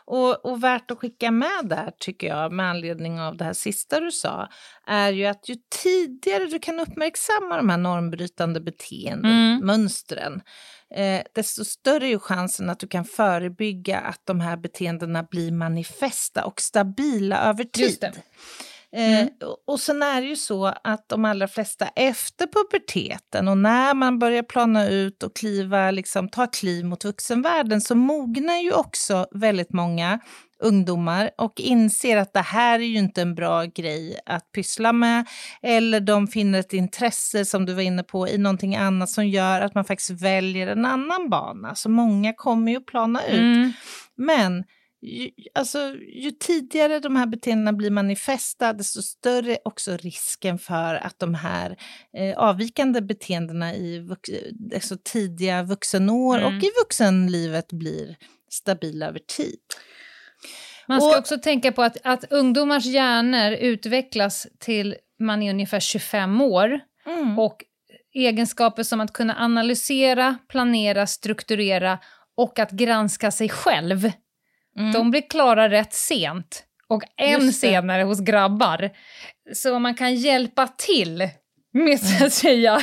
[0.06, 3.99] Och, och värt att skicka med där, tycker jag, med anledning av det här sista
[3.99, 4.49] du sa,
[4.88, 9.66] är ju att ju tidigare du kan uppmärksamma de här normbrytande beteenden, Mm.
[9.66, 10.41] mönstren,
[10.95, 16.45] eh, desto större är chansen att du kan förebygga att de här beteendena blir manifesta
[16.45, 18.22] och stabila över tid.
[18.95, 19.29] Eh, Mm.
[19.45, 23.93] och- och sen är det ju så att de allra flesta efter puberteten och när
[23.93, 29.27] man börjar plana ut och kliva, liksom, ta kliv mot vuxenvärlden så mognar ju också
[29.31, 30.19] väldigt många
[30.63, 35.25] ungdomar och inser att det här är ju inte en bra grej att pyssla med.
[35.61, 39.61] Eller de finner ett intresse, som du var inne på, i någonting annat som gör
[39.61, 41.75] att man faktiskt väljer en annan bana.
[41.75, 43.33] Så många kommer ju att plana ut.
[43.39, 43.71] Mm.
[44.17, 44.63] Men
[45.04, 51.20] ju, alltså, ju tidigare de här beteendena blir manifesta, desto större också risken för att
[51.20, 51.78] de här
[52.18, 54.30] eh, avvikande beteendena i vux,
[54.76, 56.58] alltså tidiga vuxenår Mm.
[56.58, 58.16] och i vuxenlivet blir
[58.51, 59.60] stabila över tid.
[60.88, 65.80] Man ska Och- också tänka på att, att ungdomars hjärnor utvecklas till man är ungefär
[65.80, 66.80] 25 år.
[67.06, 67.39] Mm.
[67.39, 67.64] Och
[68.14, 71.99] egenskaper som att kunna analysera, planera, strukturera
[72.38, 74.12] och att granska sig själv.
[74.78, 74.91] Mm.
[74.91, 78.89] De blir klara rätt sent och än senare hos grabbar.
[79.53, 81.30] Så man kan hjälpa till
[81.74, 82.82] med så att säga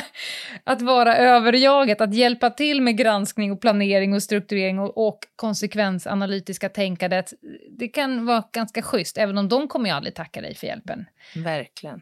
[0.63, 6.69] att vara överjaget, att hjälpa till med granskning och planering och strukturering och, och konsekvensanalytiska
[6.69, 7.33] tänkandet.
[7.77, 11.05] Det kan vara ganska schysst, även om de kommer ju aldrig tacka dig för hjälpen.
[11.35, 12.01] Verkligen.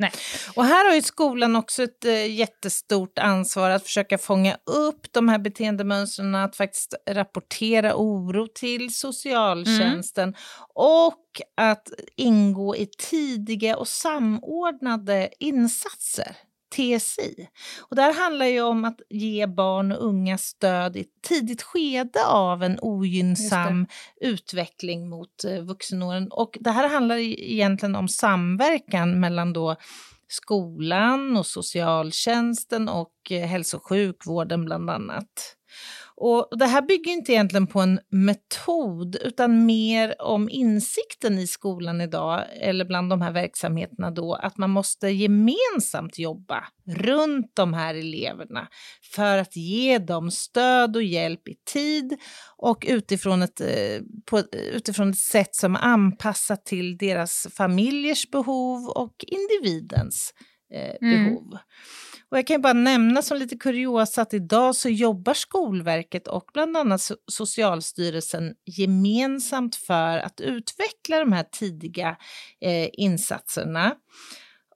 [0.00, 0.12] Nej.
[0.54, 5.28] Och här har ju skolan också ett eh, jättestort ansvar att försöka fånga upp de
[5.28, 10.34] här beteendemönstren, att faktiskt rapportera oro till socialtjänsten Mm.
[10.74, 16.36] och att ingå i tidiga och samordnade insatser.
[16.70, 17.48] TSI.
[17.80, 21.62] Och det här handlar ju om att ge barn och unga stöd i ett tidigt
[21.62, 23.86] skede av en ogynnsam
[24.20, 26.28] utveckling mot eh, vuxenåren.
[26.30, 29.76] Och det här handlar egentligen om samverkan mellan då
[30.28, 35.56] skolan och socialtjänsten och eh, hälso och sjukvården bland annat.
[36.22, 42.00] Och det här bygger inte egentligen på en metod utan mer om insikten i skolan
[42.00, 47.94] idag eller bland de här verksamheterna då att man måste gemensamt jobba runt de här
[47.94, 48.68] eleverna
[49.14, 52.16] för att ge dem stöd och hjälp i tid
[52.56, 54.00] och utifrån ett, eh,
[54.30, 60.32] på, utifrån ett sätt som är anpassat till deras familjers behov och individens
[60.74, 61.24] eh, Mm.
[61.24, 61.58] behov.
[62.30, 66.76] Och jag kan bara nämna som lite kuriosa att idag så jobbar Skolverket och bland
[66.76, 72.16] annat So- Socialstyrelsen gemensamt för att utveckla de här tidiga
[72.60, 73.94] eh, insatserna.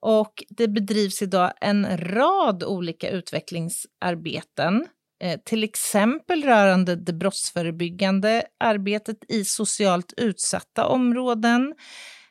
[0.00, 4.86] Och det bedrivs idag en rad olika utvecklingsarbeten.
[5.22, 11.74] Eh, till exempel rörande det brottsförebyggande arbetet i socialt utsatta områden.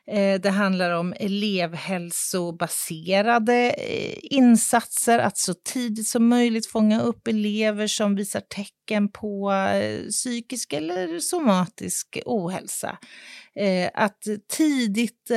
[0.06, 7.86] Eh, det handlar om elevhälsobaserade eh, insatser, att så tidigt som möjligt fånga upp elever
[7.86, 12.98] som visar tecken på eh, psykisk eller somatisk ohälsa.
[13.94, 14.22] Att
[14.56, 15.30] tidigt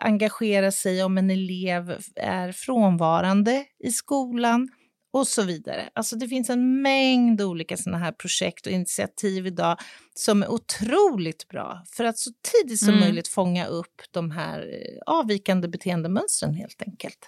[0.00, 4.68] engagera sig om en elev är frånvarande i skolan
[5.10, 5.88] och så vidare.
[5.94, 9.76] Alltså det finns en mängd olika såna här projekt och initiativ idag
[10.14, 13.00] som är otroligt bra för att så tidigt som Mm.
[13.00, 17.18] möjligt fånga upp de här eh, avvikande beteendemönstren helt enkelt.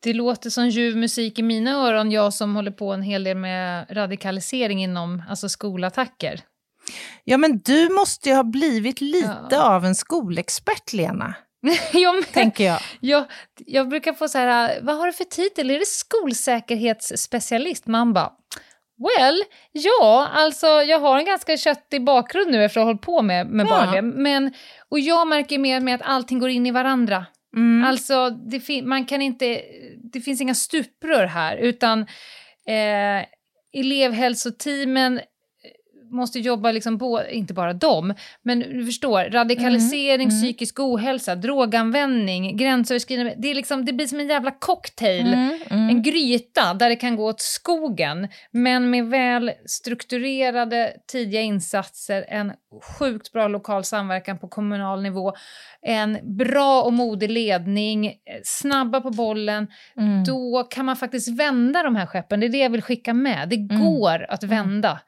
[0.00, 3.36] Det låter som ljuv musik i mina öron, jag som håller på en hel del
[3.36, 6.40] med radikalisering inom alltså skolattacker.
[7.24, 9.74] Ja, men du måste ju ha blivit lite Ja.
[9.74, 11.34] av en skolexpert, Lena,
[11.92, 12.78] ja, men, tänker jag.
[13.00, 13.24] jag,
[13.66, 15.70] jag brukar få så här, vad har du för titel?
[15.70, 17.86] Är det skolsäkerhetsspecialist?
[17.86, 18.32] Man bara,
[18.98, 19.42] well,
[19.72, 23.46] ja, alltså jag har en ganska köttig bakgrund nu efter att ha hållit på med,
[23.46, 23.70] med Ja.
[23.70, 24.02] bara det.
[24.02, 24.52] Men,
[24.90, 27.26] och jag märker mer med att allting går in i varandra.
[27.56, 27.88] Mm.
[27.88, 29.62] Alltså, det, fin- man kan inte,
[30.12, 32.00] det finns inga stuprör här, utan
[32.68, 33.26] eh,
[33.80, 35.20] elevhälsoteamen
[36.10, 40.42] måste jobba, liksom på, inte bara dem, men du förstår, radikalisering, Mm, mm.
[40.42, 45.26] psykisk ohälsa, droganvändning, gränsöverskridande, det, är liksom, det blir som en jävla cocktail.
[45.34, 45.88] Mm, mm.
[45.88, 52.52] En gryta där det kan gå åt skogen, men med väl strukturerade tidiga insatser, en
[52.98, 55.32] sjukt bra lokal samverkan på kommunal nivå,
[55.82, 58.12] en bra och modig ledning, eh,
[58.44, 60.24] snabba på bollen, Mm.
[60.24, 62.40] då kan man faktiskt vända de här skeppen.
[62.40, 63.48] Det är det jag vill skicka med.
[63.48, 63.84] Det Mm.
[63.84, 65.00] går att vända.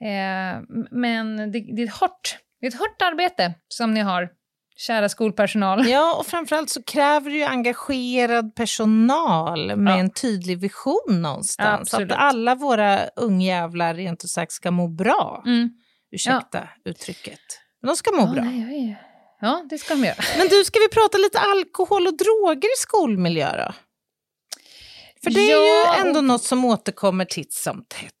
[0.00, 4.28] Eh, men det, det, är ett hårt, det är ett hårt arbete som ni har,
[4.76, 5.88] kära skolpersonal.
[5.88, 9.98] Ja, och framförallt så kräver det ju engagerad personal med Ja.
[9.98, 11.80] en tydlig vision någonstans.
[11.94, 12.12] Absolut.
[12.12, 15.42] Att alla våra ungjävlar rent ut sagt ska må bra.
[15.46, 15.70] Mm.
[16.12, 17.40] Ursäkta uttrycket.
[17.82, 18.42] Men de ska må Ja, bra.
[18.44, 18.96] nej,
[19.40, 20.16] ja, det ska de göra.
[20.38, 23.72] Men du, ska vi prata lite alkohol och droger i skolmiljö då?
[25.24, 28.12] För det är Ja, ju ändå och- något som återkommer titt som tätt.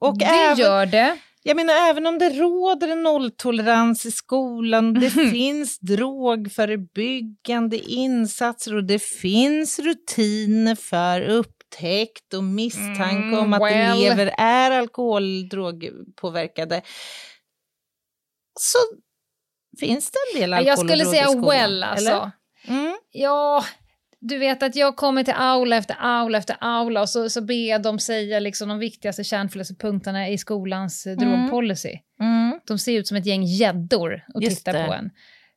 [0.00, 1.18] Och det även, gör det.
[1.42, 8.84] Jag menar, även om det råder en nolltolerans i skolan, det finns drogförebyggande insatser och
[8.84, 13.98] det finns rutiner för upptäckt och misstanke Mm, om att well.
[14.02, 16.82] elever är alkohol drogpåverkade.
[18.60, 18.78] Så
[19.80, 22.30] finns det en del alkohol Jag skulle säga skolan, well alltså.
[22.64, 22.96] Mm.
[23.10, 23.64] Ja,
[24.20, 27.68] du vet att jag kommer till aula efter aula efter aula och så, så ber
[27.70, 31.28] jag dem säga liksom de viktigaste kärnfullaste punkterna i skolans eh, Mm.
[31.28, 31.98] drogpolicy.
[32.20, 32.60] Mm.
[32.66, 34.84] De ser ut som ett gäng gäddor och Just tittar det.
[34.86, 35.10] på en.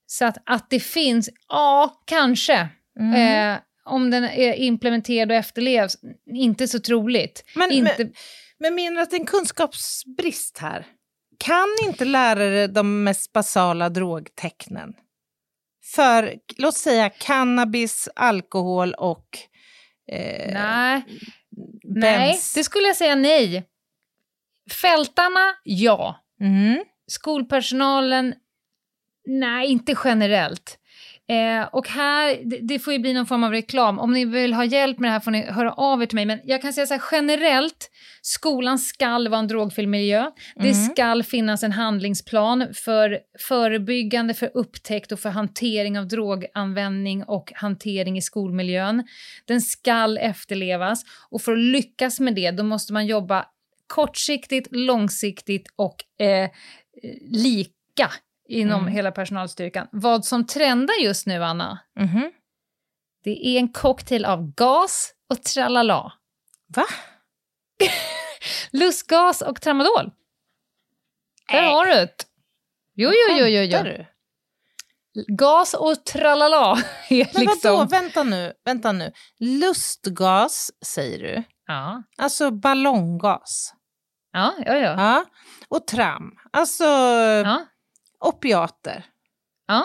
[0.05, 2.70] Så att, att det finns, ja, kanske.
[2.99, 3.53] Mm.
[3.53, 5.97] Eh, om den är implementerad och efterlevs,
[6.32, 7.43] inte så troligt.
[7.55, 8.14] Men, inte, men,
[8.59, 10.86] men menar du att det är en kunskapsbrist här?
[11.38, 14.93] Kan inte lärare de mest basala drogtecknen?
[15.95, 19.27] För, låt säga, cannabis, alkohol och
[20.11, 21.03] eh, nej,
[21.83, 23.63] nej, det skulle jag säga nej.
[24.81, 26.25] Fältarna, ja.
[26.41, 26.83] Mm.
[27.07, 28.35] Skolpersonalen,
[29.27, 30.79] nej, inte generellt.
[31.30, 33.99] Eh, och här, det, det får ju bli någon form av reklam.
[33.99, 36.26] Om ni vill ha hjälp med det här får ni höra av er till mig.
[36.26, 37.89] Men jag kan säga så här generellt,
[38.21, 40.32] skolan skall vara en drogfri miljö.
[40.55, 40.74] Det Mm.
[40.74, 48.17] skall finnas en handlingsplan för förebyggande, för upptäckt och för hantering av droganvändning och hantering
[48.17, 49.03] i skolmiljön.
[49.47, 53.45] Den skall efterlevas och för att lyckas med det då måste man jobba
[53.88, 56.49] kortsiktigt, långsiktigt och eh,
[57.32, 58.11] lika
[58.49, 58.93] inom Mm.
[58.93, 59.87] hela personalstyrkan.
[59.91, 62.31] Vad som trendar just nu, Anna, Mhm.
[63.23, 66.13] det är en cocktail av gas och tralala.
[66.75, 66.85] Va?
[68.71, 70.11] Lustgas och tramadol.
[71.51, 72.13] Där har du det.
[72.95, 73.83] Jo, jo, jo, jo, jo.
[73.83, 74.05] du?
[75.35, 76.71] Gas och tralala
[77.09, 77.73] är Men liksom...
[77.75, 79.11] vadå, vänta nu, vänta nu.
[79.39, 81.43] Lustgas säger du?
[81.67, 83.73] Ja, Alltså ballonggas?
[84.31, 84.73] ja, ja.
[84.75, 84.95] ja.
[84.97, 85.25] Ja.
[85.67, 86.31] Och tram?
[86.51, 87.65] Alltså ja.
[88.28, 89.05] Opiater?
[89.67, 89.84] ja.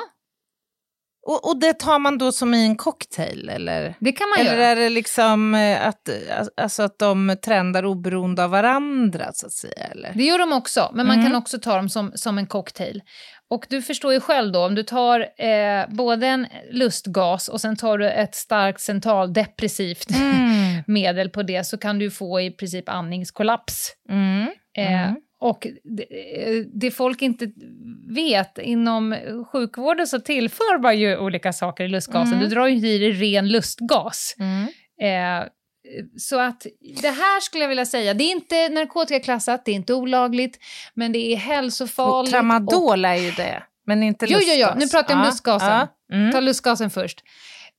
[1.27, 3.95] Och, och det tar man då som i en cocktail eller?
[4.01, 4.67] Det kan man Eller göra.
[4.67, 6.09] är det liksom eh, att,
[6.57, 9.85] alltså att de trendar oberoende av varandra så att säga?
[9.93, 10.13] Eller?
[10.15, 11.27] Det gör de också, men man Mm.
[11.27, 13.03] kan också ta dem som, som en cocktail.
[13.51, 17.77] Och du förstår ju själv då, om du tar eh, både en lustgas och sen
[17.77, 20.83] tar du ett starkt centraldepressivt Mm.
[20.87, 23.93] medel på det så kan du få i princip andningskollaps.
[24.11, 24.43] Mm.
[24.79, 25.17] Eh, Mm.
[25.41, 25.67] Och
[25.97, 26.07] det,
[26.75, 27.51] det folk inte
[28.15, 29.17] vet, inom
[29.53, 32.33] sjukvården så tillför man ju olika saker i lustgasen.
[32.35, 32.41] Mm.
[32.41, 34.35] Du drar ju i dig ren lustgas.
[34.39, 34.63] Mm.
[35.03, 35.47] Eh,
[36.17, 36.67] så att
[37.03, 40.59] det här skulle jag vilja säga, det är inte narkotikaklassat, det är inte olagligt,
[40.95, 42.33] men det är Och hälsofarligt.
[42.33, 44.57] tramadol är ju det, men inte Jo, lustgas.
[44.59, 45.69] jo, jo, nu pratar jag om Ja, lustgasen.
[45.69, 45.89] ja.
[46.13, 46.33] Mm.
[46.33, 47.25] Ta lustgasen först.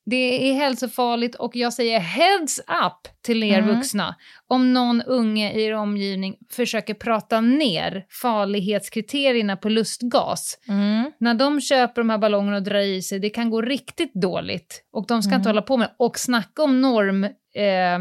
[0.10, 3.76] Det är hälsofarligt och jag säger heads up till er Mm.
[3.76, 4.16] vuxna.
[4.47, 10.57] Om någon unge i er omgivning försöker prata ner farlighetskriterierna på lustgas.
[10.68, 11.12] Mm.
[11.20, 14.84] När de köper de här ballongerna och drar i sig, det kan gå riktigt dåligt.
[14.93, 15.39] Och de ska Mm.
[15.39, 15.89] inte hålla på med.
[15.99, 17.24] Och snacka om norm...
[17.24, 17.99] Eh,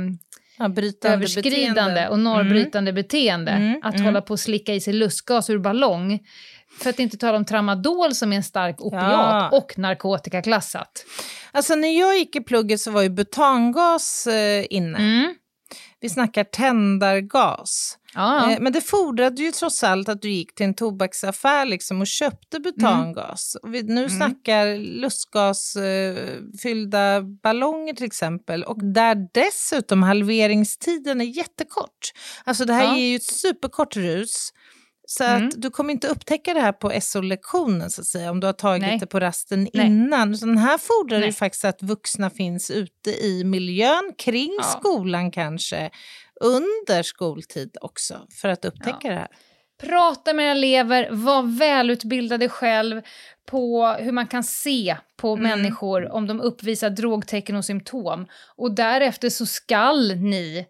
[0.60, 0.64] Ja,
[1.04, 2.08] överskridande beteenden.
[2.08, 3.52] och normbrytande beteende.
[3.52, 4.04] Mm, Att mm.
[4.06, 6.18] hålla på och slicka i sig lustgas ur ballong.
[6.78, 9.50] För att inte tala om tramadol som är en stark opiat Ja.
[9.52, 11.04] och narkotikaklassat.
[11.52, 14.98] Alltså när jag gick i plugget så var ju butangas eh, inne.
[14.98, 15.34] Mm.
[16.00, 17.98] Vi snackar tändargas.
[18.14, 22.00] Ja, Eh, men det fordrade ju trots allt att du gick till en tobaksaffär liksom
[22.00, 23.56] och köpte butangas.
[23.62, 24.16] Och vi nu Mm.
[24.16, 24.76] snackar
[25.78, 28.64] lustgasfyllda eh, ballonger till exempel.
[28.64, 32.12] Och där dessutom halveringstiden är jättekort.
[32.44, 32.96] Alltså det här Ja.
[32.96, 34.52] ger ju ett superkort rus.
[35.10, 35.50] Så att Mm.
[35.56, 38.82] du kommer inte upptäcka det här på SO-lektionen så att säga, om du har tagit
[38.82, 38.98] Nej.
[38.98, 39.86] det på rasten Nej.
[39.86, 40.36] innan.
[40.36, 44.62] Så den här fordrar ju faktiskt att vuxna finns ute i miljön, kring Ja.
[44.64, 45.90] skolan kanske,
[46.40, 49.10] under skoltid också, för att upptäcka Ja.
[49.10, 49.28] det här.
[49.82, 53.02] Prata med elever, var välutbildade själv
[53.46, 55.42] på hur man kan se på Mm.
[55.50, 58.26] människor om de uppvisar drogtecken och symptom.
[58.56, 60.66] Och därefter så skall ni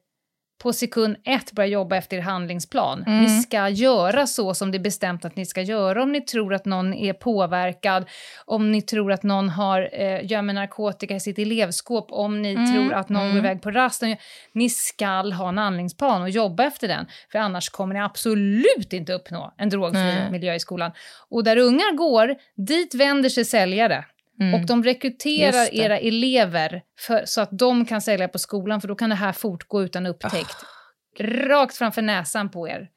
[0.58, 3.04] på sekund ett börja jobba efter er handlingsplan.
[3.06, 3.22] Mm.
[3.22, 6.54] Ni ska göra så som det är bestämt att ni ska göra om ni tror
[6.54, 8.08] att någon är påverkad,
[8.44, 12.72] om ni tror att någon har, eh, gömmer narkotika i sitt elevskåp, om ni Mm,
[12.72, 13.34] tror att någon mm.
[13.34, 14.16] går iväg på rasten.
[14.52, 19.12] Ni ska ha en handlingsplan och jobba efter den, för annars kommer ni absolut inte
[19.12, 20.92] uppnå en drogfri miljö i skolan.
[21.28, 24.04] Och där ungar går, dit vänder sig säljare.
[24.40, 24.54] Mm.
[24.54, 28.94] Och de rekryterar era elever för, så att de kan sälja på skolan, för då
[28.94, 30.56] kan det här fortgå utan upptäckt.
[30.62, 31.24] Ah.
[31.24, 32.88] Rakt framför näsan på er.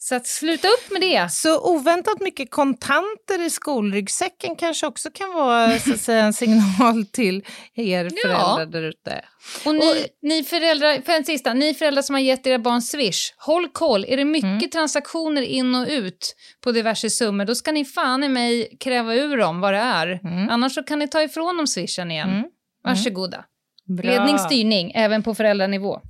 [0.00, 1.28] Så att sluta upp med det.
[1.32, 7.06] Så oväntat mycket kontanter i skolryggsäcken kanske också kan vara så att säga, en signal
[7.12, 7.44] till
[7.74, 8.10] er Ja.
[8.22, 9.24] föräldrar där ute.
[9.64, 13.32] Och ni, ni föräldrar, för en sista, ni föräldrar som har gett era barn Swish,
[13.38, 14.04] håll koll.
[14.08, 14.70] Är det mycket Mm.
[14.70, 19.36] transaktioner in och ut på diverse summor, då ska ni fan i mig kräva ur
[19.36, 20.20] dem vad det är.
[20.24, 20.48] Mm.
[20.50, 22.28] Annars så kan ni ta ifrån dem swishen igen.
[22.30, 22.44] Mm.
[22.84, 23.44] Varsågoda.
[23.88, 24.10] Bra.
[24.10, 26.00] Ledning, styrning, även på föräldranivå.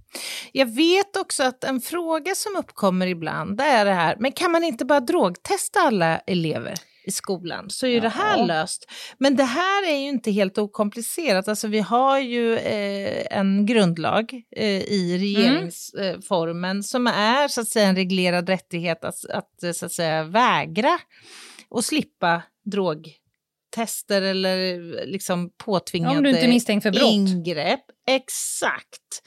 [0.52, 4.52] Jag vet också att en fråga som uppkommer ibland det är det här, men kan
[4.52, 6.74] man inte bara drogtesta alla elever
[7.04, 8.90] i skolan så är ju det här löst.
[9.18, 11.48] Men det här är ju inte helt okomplicerat.
[11.48, 17.88] Alltså vi har ju eh, en grundlag eh, i regeringsformen som är så att säga
[17.88, 20.98] en reglerad rättighet att, att så att säga vägra
[21.68, 22.42] och slippa
[23.78, 27.02] drogtester eller liksom påtvingade Om du inte är misstänkt för brott.
[27.10, 27.84] ingrepp.
[28.10, 29.22] Exakt.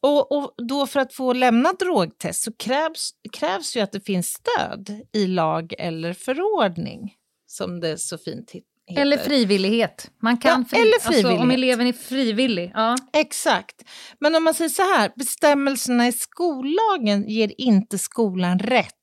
[0.00, 4.26] Och, och då för att få lämna drogtest så krävs, krävs ju att det finns
[4.26, 7.12] stöd i lag eller förordning,
[7.46, 8.66] som det så fint heter.
[9.02, 10.10] Eller frivillighet.
[10.22, 11.54] Man kan Ja, eller Alltså, om frivillighet.
[11.54, 12.70] eleven är frivillig.
[12.74, 12.96] Ja.
[13.12, 13.82] Exakt.
[14.20, 18.94] Men om man säger så här, bestämmelserna i skollagen ger inte skolan rätt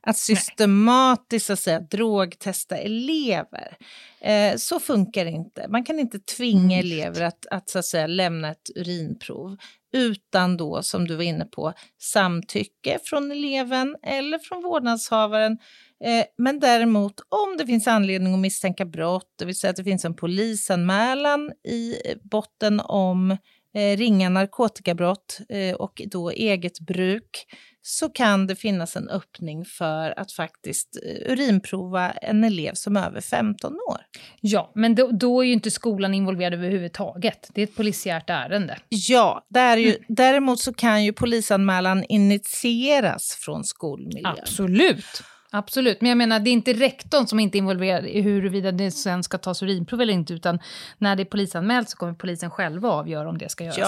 [0.00, 3.76] att systematiskt att säga, drogtesta elever.
[4.20, 5.68] Eh, så funkar det inte.
[5.68, 6.86] Man kan inte tvinga Mm.
[6.86, 9.56] elever att, att, så att säga, lämna ett urinprov
[9.92, 15.58] utan då, som du var inne på, samtycke från eleven eller från vårdnadshavaren.
[16.04, 19.84] Eh, men däremot om det finns anledning att misstänka brott, det vill säga att det
[19.84, 23.36] finns en polisanmälan i botten om
[23.74, 27.46] eh, ringa narkotikabrott eh, och då eget bruk,
[27.82, 33.06] så kan det finnas en öppning för att faktiskt eh, urinprova en elev som är
[33.06, 33.98] över 15 år.
[34.40, 37.50] Ja, men då, då är ju inte skolan involverad överhuvudtaget.
[37.54, 38.78] Det är ett polisiärt ärende.
[38.88, 44.36] Ja, det är ju, däremot så kan ju polisanmälan initieras från skolmiljön.
[44.40, 45.22] Absolut.
[45.54, 48.90] Absolut, men jag menar det är inte rektorn som inte är involverad i huruvida det
[48.90, 50.58] sen ska tas urinprov eller inte, utan
[50.98, 53.78] när det är polisanmält så kommer polisen själva avgöra om det ska göras.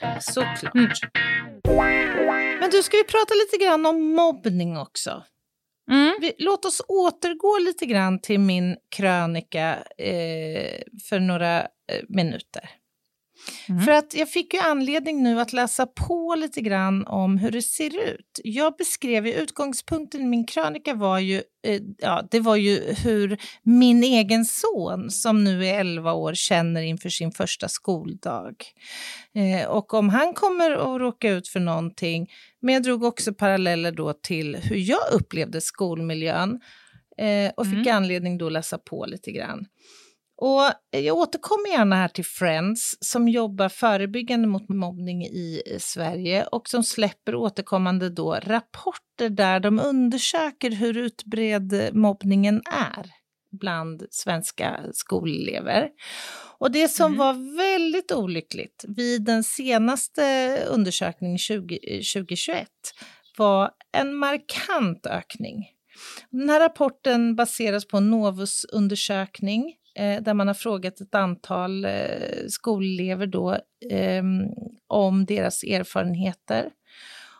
[0.00, 0.74] Ja, såklart.
[0.74, 0.90] Mm.
[2.60, 5.22] Men du, ska vi prata lite grann om mobbning också?
[5.90, 6.14] Mm.
[6.20, 11.66] Vi, låt oss återgå lite grann till min krönika eh, för några eh,
[12.08, 12.70] minuter.
[13.68, 13.82] Mm.
[13.82, 17.62] För att jag fick ju anledning nu att läsa på lite grann om hur det
[17.62, 18.40] ser ut.
[18.44, 23.38] Jag beskrev ju, utgångspunkten i min krönika var ju, eh, ja, det var ju hur
[23.62, 28.54] min egen son, som nu är 11 år, känner inför sin första skoldag.
[29.34, 32.26] Eh, och om han kommer att råka ut för någonting,
[32.62, 36.60] men jag drog också paralleller då till hur jag upplevde skolmiljön
[37.18, 37.96] eh, och fick Mm.
[37.96, 39.66] anledning då att läsa på lite grann.
[40.36, 46.44] Och jag återkommer gärna här till Friends som jobbar förebyggande mot mobbning i eh, Sverige
[46.44, 53.06] och som släpper återkommande då rapporter där de undersöker hur utbredd eh, mobbningen är
[53.60, 55.88] bland svenska skolelever.
[56.58, 57.18] Och det som Mhm.
[57.18, 60.22] var väldigt olyckligt vid den senaste
[60.70, 62.68] undersökningen 20, eh, 2021
[63.38, 65.70] var en markant ökning.
[66.30, 72.46] Den här rapporten baseras på en Novus-undersökning eh, där man har frågat ett antal eh,
[72.48, 73.52] skolelever då,
[73.90, 74.22] eh,
[74.86, 76.70] om deras erfarenheter.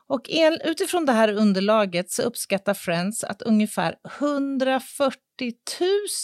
[0.07, 5.19] Och en, utifrån det här underlaget så uppskattar Friends att ungefär 140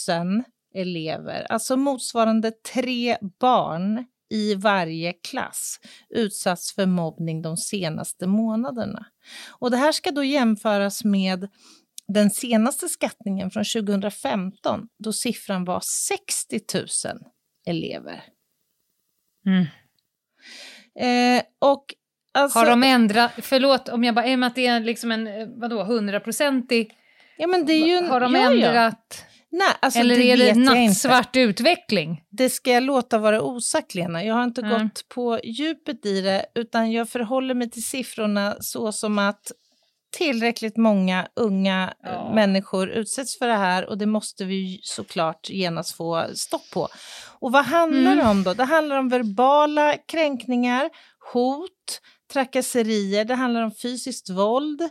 [0.09, 5.79] 000 elever, alltså motsvarande tre barn i varje klass,
[6.09, 9.05] utsatts för mobbning de senaste månaderna.
[9.49, 11.49] Och det här ska då jämföras med
[12.13, 16.85] den senaste skattningen från 2015 då siffran var 60 000
[17.65, 18.23] elever.
[19.45, 19.65] Mm.
[20.99, 21.85] Eh, och
[22.33, 25.11] alltså, Har de ändrat, förlåt om jag bara, i och med att det är liksom
[25.11, 26.93] en, eh, vadå, hundraprocentig,
[27.37, 28.51] ja, men det är ju en, har de ja, ja.
[28.51, 32.23] ändrat, Nej, alltså, eller det är det nattsvart utveckling?
[32.29, 34.23] Det ska jag låta vara osagt, Lena.
[34.23, 34.83] Jag har inte Mm.
[34.83, 39.51] gått på djupet i det, utan jag förhåller mig till siffrorna så som att
[40.17, 42.31] tillräckligt många unga eh, Ja.
[42.33, 46.87] människor utsätts för det här och det måste vi såklart genast få stopp på.
[47.39, 48.27] Och vad handlar det Mm.
[48.31, 48.53] om då?
[48.53, 50.89] Det handlar om verbala kränkningar,
[51.33, 52.01] hot,
[52.33, 54.81] trakasserier, det handlar om fysiskt våld.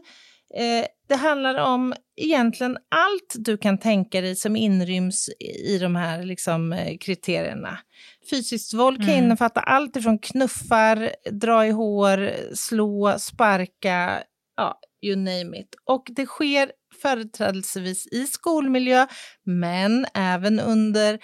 [0.55, 5.29] Eh, det handlar om egentligen allt du kan tänka dig som inryms
[5.67, 7.79] i de här liksom, eh, kriterierna.
[8.31, 9.25] Fysiskt våld kan Mm.
[9.25, 14.23] innefatta allt ifrån knuffar, dra i hår, slå, sparka,
[14.57, 15.75] ja, you name it.
[15.85, 16.73] Och det sker
[17.03, 19.07] företrädelsevis i skolmiljö,
[19.45, 21.19] men även under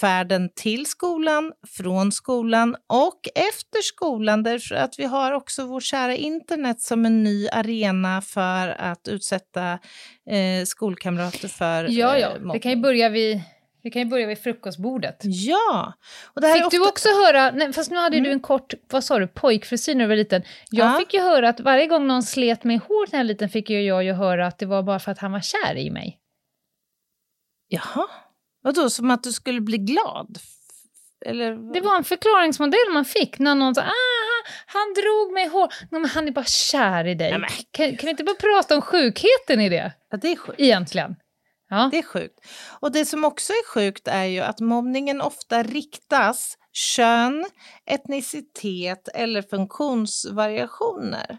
[0.00, 4.42] färden till skolan, från skolan och efter skolan.
[4.42, 9.72] Därför att vi har också vårt kära internet som en ny arena för att utsätta
[10.30, 13.40] eh, skolkamrater för Ja, ja, eh, det kan ju börja vid,
[13.88, 15.16] det kan ju börja vid frukostbordet.
[15.22, 15.92] Ja!
[16.34, 16.76] Och det här är Fick ofta...
[16.76, 18.24] du också höra, nej, fast nu hade Mm.
[18.24, 20.42] du en kort, vad sa du, pojkfrisyr när du var liten.
[20.70, 20.98] Jag Ja.
[20.98, 23.48] fick ju höra att varje gång någon slet mig i håret när jag var liten
[23.48, 25.90] fick ju jag ju höra att det var bara för att han var kär i
[25.90, 26.18] mig.
[27.68, 28.06] Jaha.
[28.62, 30.38] Vadå, som att du skulle bli glad?
[31.26, 31.72] Eller?
[31.72, 35.68] Det var en förklaringsmodell man fick när någon sa ah, han drog mig i hår.
[35.90, 37.38] Nej, men han är bara kär i dig.
[37.38, 40.60] Nej, kan, kan vi inte bara prata om sjukheten i det Ja, det är sjukt.
[40.60, 41.16] egentligen?
[41.68, 41.88] Ja.
[41.92, 42.40] Det är sjukt.
[42.80, 47.46] Och det som också är sjukt är ju att mobbningen ofta riktas kön,
[47.86, 51.38] etnicitet eller funktionsvariationer.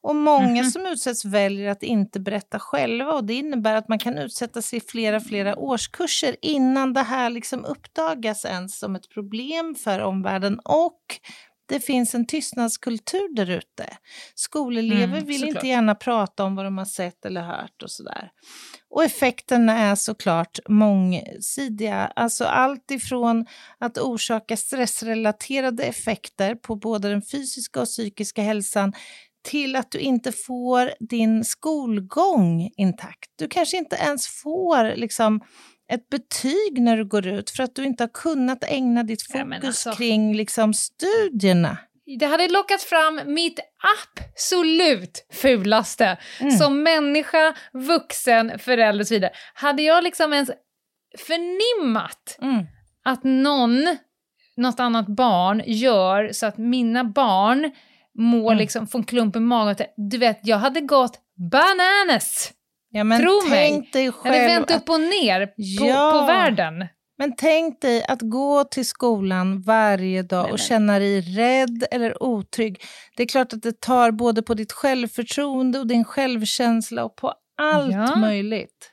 [0.00, 0.70] Och många Mhm.
[0.70, 4.76] som utsätts väljer att inte berätta själva och det innebär att man kan utsätta sig
[4.76, 10.58] i flera, flera årskurser innan det här liksom uppdagas ens som ett problem för omvärlden
[10.64, 11.00] och
[11.66, 13.86] det finns en tystnadskultur där ute.
[14.34, 15.54] Skolelever Mm, vill såklart.
[15.56, 18.30] inte gärna prata om vad de har sett eller hört och sådär.
[18.90, 22.12] Och effekterna är såklart mångsidiga.
[22.16, 23.46] Alltså allt ifrån
[23.78, 28.92] att orsaka stressrelaterade effekter på både den fysiska och psykiska hälsan
[29.44, 33.30] till att du inte får din skolgång intakt.
[33.36, 35.40] Du kanske inte ens får liksom,
[35.94, 39.64] ett betyg när du går ut för att du inte har kunnat ägna ditt fokus
[39.64, 39.92] alltså.
[39.92, 41.78] kring liksom, studierna.
[42.18, 43.60] Det hade lockat fram mitt
[43.96, 46.50] absolut fulaste Mm.
[46.58, 49.32] som människa, vuxen, förälder och så vidare.
[49.54, 50.50] Hade jag liksom ens
[51.18, 52.66] förnimmat Mm.
[53.04, 53.96] att någon,
[54.56, 57.70] något annat barn gör så att mina barn
[58.18, 58.58] mår Mm.
[58.58, 59.76] liksom, får en klump i magen.
[59.96, 61.18] Du vet, jag hade gått
[61.50, 62.52] bananas.
[62.92, 65.52] Ja, men Tro mig, tänk dig Jag hade själv vänt att upp och ner på,
[65.56, 66.18] Ja.
[66.20, 66.86] på världen.
[67.18, 72.82] Men tänk dig att gå till skolan varje dag och känna dig rädd eller otrygg.
[73.16, 77.34] Det är klart att det tar både på ditt självförtroende och din självkänsla och på
[77.62, 78.16] allt Ja.
[78.16, 78.88] möjligt.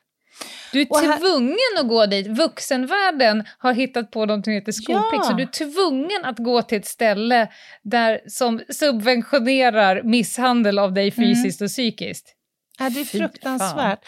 [0.74, 2.28] Du är här- tvungen att gå dit.
[2.28, 5.24] Vuxenvärlden har hittat på något som heter skolplikt, Ja.
[5.24, 7.48] så du är tvungen att gå till ett ställe
[7.84, 12.36] där, som subventionerar misshandel av dig fysiskt och psykiskt.
[12.80, 14.00] Ja, det är fruktansvärt.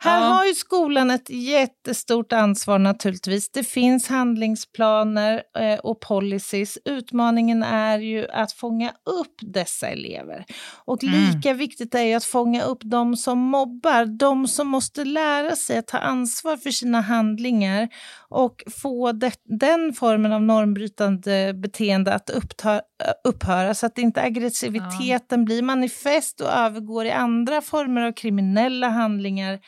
[0.00, 0.26] Här Ja.
[0.26, 3.50] har ju skolan ett jättestort ansvar naturligtvis.
[3.50, 6.78] Det finns handlingsplaner eh, och policies.
[6.84, 10.44] Utmaningen är ju att fånga upp dessa elever.
[10.84, 11.14] Och Mm.
[11.30, 15.78] lika viktigt är ju att fånga upp de som mobbar, de som måste lära sig
[15.78, 17.88] att ta ansvar för sina handlingar
[18.28, 22.80] och få det, den formen av normbrytande beteende att uppta,
[23.24, 29.60] upphöra så att inte aggressiviteten blir manifest och övergår i andra former av kriminella handlingar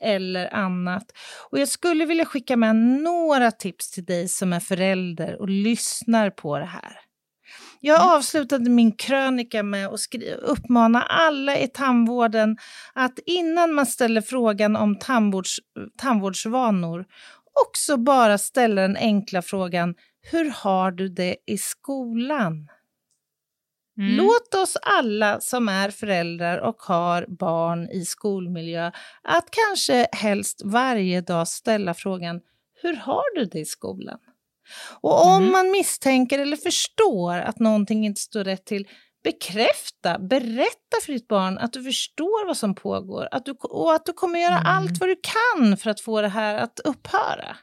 [0.00, 1.04] eller annat.
[1.50, 6.30] Och jag skulle vilja skicka med några tips till dig som är förälder och lyssnar
[6.30, 7.00] på det här.
[7.80, 10.00] Jag avslutade min krönika med att
[10.42, 12.56] uppmana alla i tandvården
[12.94, 15.58] att innan man ställer frågan om tandvårds,
[15.98, 17.04] tandvårdsvanor
[17.66, 19.94] också bara ställa den enkla frågan
[20.30, 22.68] Hur har du det i skolan?
[23.98, 24.16] Mm.
[24.16, 28.90] Låt oss alla som är föräldrar och har barn i skolmiljö
[29.22, 32.40] att kanske helst varje dag ställa frågan
[32.82, 34.18] Hur har du det i skolan?
[35.00, 35.52] Och om Mm.
[35.52, 38.88] man misstänker eller förstår att någonting inte står rätt till
[39.24, 44.06] bekräfta, berätta för ditt barn att du förstår vad som pågår att du, och att
[44.06, 44.66] du kommer göra Mm.
[44.66, 45.16] allt vad du
[45.56, 47.56] kan för att få det här att upphöra.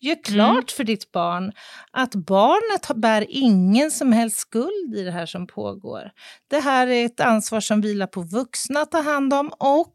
[0.00, 1.52] Gör klart för ditt barn
[1.92, 6.10] att barnet bär ingen som helst skuld i det här som pågår.
[6.50, 9.94] Det här är ett ansvar som vilar på vuxna att ta hand om och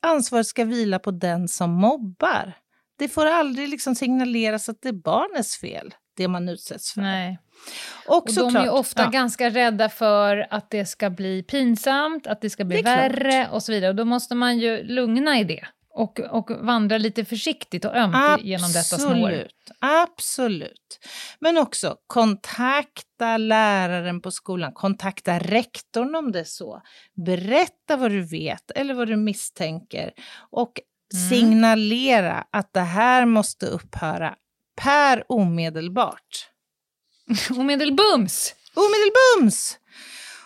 [0.00, 2.52] ansvaret ska vila på den som mobbar.
[2.98, 7.00] Det får aldrig liksom signaleras att det är barnets fel, det man utsätts för.
[7.00, 7.38] Nej.
[8.06, 12.40] Och, Och de är ofta ja, ganska rädda för att det ska bli pinsamt, att
[12.40, 13.22] det ska bli Det är klart.
[13.22, 13.90] värre och så vidare.
[13.90, 18.42] Och då måste man ju lugna i det och, och vandra lite försiktigt och ömt
[18.42, 19.10] genom detta snår.
[19.10, 20.98] Absolut, absolut.
[21.40, 26.82] Men också kontakta läraren på skolan, kontakta rektorn om det är så.
[27.26, 30.10] Berätta vad du vet eller vad du misstänker
[30.50, 30.72] och
[31.14, 31.28] Mm.
[31.28, 34.34] signalera att det här måste upphöra
[34.76, 36.48] per omedelbart.
[37.50, 38.54] Omedelbums!
[38.74, 39.78] Omedelbums!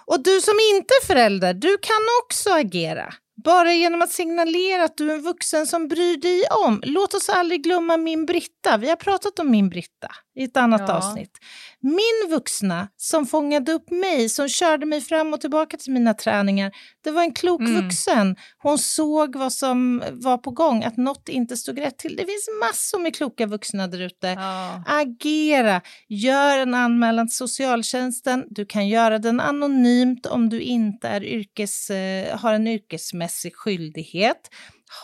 [0.06, 3.14] Och du som inte är förälder, du kan också agera.
[3.44, 6.80] Bara genom att signalera att du är en vuxen som bryr dig om.
[6.84, 8.76] Låt oss aldrig glömma min Britta.
[8.76, 10.94] Vi har pratat om min Britta i ett annat Ja.
[10.94, 11.38] avsnitt.
[11.80, 16.72] Min vuxna som fångade upp mig, som körde mig fram och tillbaka till mina träningar.
[17.04, 17.82] Det var en klok Mm.
[17.84, 18.36] vuxen.
[18.58, 22.16] Hon såg vad som var på gång, att något inte stod rätt till.
[22.16, 24.28] Det finns massor med kloka vuxna där ute.
[24.28, 24.82] Ja.
[24.86, 25.80] Agera!
[26.08, 28.44] Gör en anmälan till socialtjänsten.
[28.50, 34.50] Du kan göra den anonymt om du inte är yrkes, eh, har en yrkesmässig skyldighet.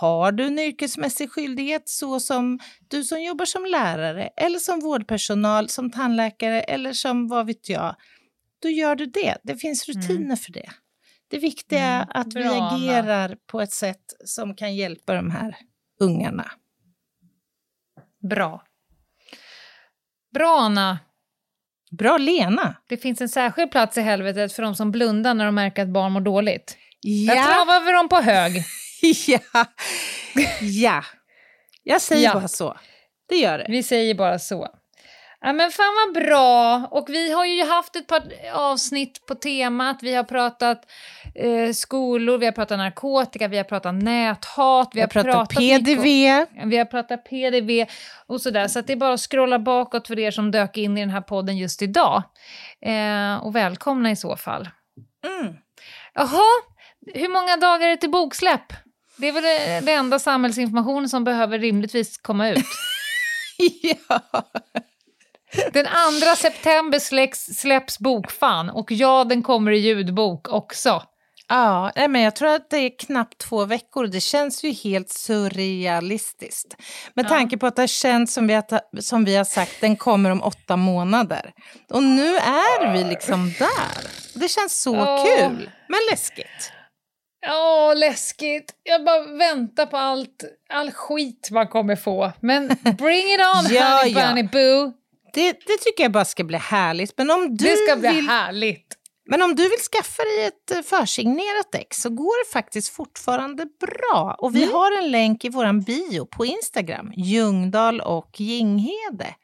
[0.00, 2.58] Har du en yrkesmässig skyldighet så som
[2.88, 7.96] du som jobbar som lärare eller som vårdpersonal, som tandläkare eller som vad vet jag,
[8.62, 9.36] då gör du det.
[9.42, 10.70] Det finns rutiner för det.
[11.28, 12.08] Det viktiga är Mm.
[12.14, 12.68] att vi Bra, Anna.
[12.76, 15.56] agerar på ett sätt som kan hjälpa de här
[16.00, 16.50] ungarna.
[18.30, 18.62] Bra.
[20.34, 20.98] Bra, Anna.
[21.98, 22.76] Bra Lena!
[22.88, 25.88] Det finns en särskild plats i helvetet för de som blundar när de märker att
[25.88, 26.76] barn mår dåligt.
[27.00, 27.44] Jag Ja!
[27.44, 28.52] travar över dem på hög.
[29.26, 29.66] ja.
[30.60, 31.04] ja.
[31.82, 32.34] Jag säger Ja.
[32.34, 32.76] bara så.
[33.28, 33.66] Det gör det.
[33.68, 34.68] Vi säger bara så.
[35.42, 36.86] Ja, men fan vad bra!
[36.90, 38.22] Och vi har ju haft ett par
[38.52, 39.98] avsnitt på temat.
[40.02, 40.82] Vi har pratat
[41.34, 46.04] eh, skolor, vi har pratat narkotika, vi har pratat näthat, vi har pratat mycket PDV.
[46.66, 47.86] Vi har pratat PDV
[48.26, 48.68] och sådär.
[48.68, 51.10] Så att det är bara att scrolla bakåt för er som dök in i den
[51.10, 52.22] här podden just idag.
[52.86, 54.68] Eh, och välkomna i så fall.
[55.26, 55.54] Mm.
[56.14, 56.44] Jaha,
[57.14, 58.72] hur många dagar är det till boksläpp?
[59.20, 62.58] Det är väl det, det enda samhällsinformationen som behöver rimligtvis komma ut.
[63.82, 64.20] ja.
[65.72, 71.02] Den 2 september släcks, släpps Bokfan och ja, den kommer i ljudbok också.
[71.48, 74.06] Ja, men jag tror att det är knappt två veckor.
[74.06, 76.76] Det känns ju helt surrealistiskt.
[77.14, 77.28] Med Ja.
[77.28, 80.30] tanke på att det har känts som vi har, som vi har sagt, den kommer
[80.30, 81.52] om åtta månader.
[81.90, 84.10] Och nu är vi liksom där.
[84.34, 85.24] Det känns så Åh.
[85.24, 86.72] kul, men läskigt.
[87.46, 88.74] Åh, läskigt.
[88.82, 92.32] Jag bara väntar på allt, all skit man kommer få.
[92.40, 94.28] Men bring it on, Ja, honey ja.
[94.28, 94.92] bunny boo.
[95.34, 97.18] Det, det tycker jag bara ska bli härligt.
[97.18, 98.96] Men om du Det ska bli vill härligt.
[99.30, 103.66] Men om du vill skaffa dig ett eh, försignerat ex så går det faktiskt fortfarande
[103.80, 104.36] bra.
[104.38, 109.34] Och vi har en länk i vår bio på Instagram, Ljungdahl och Ginghede.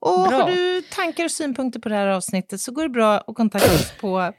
[0.00, 0.38] Och Bra.
[0.40, 3.74] har du tankar och synpunkter på det här avsnittet så går det bra att kontakta
[3.74, 4.32] oss på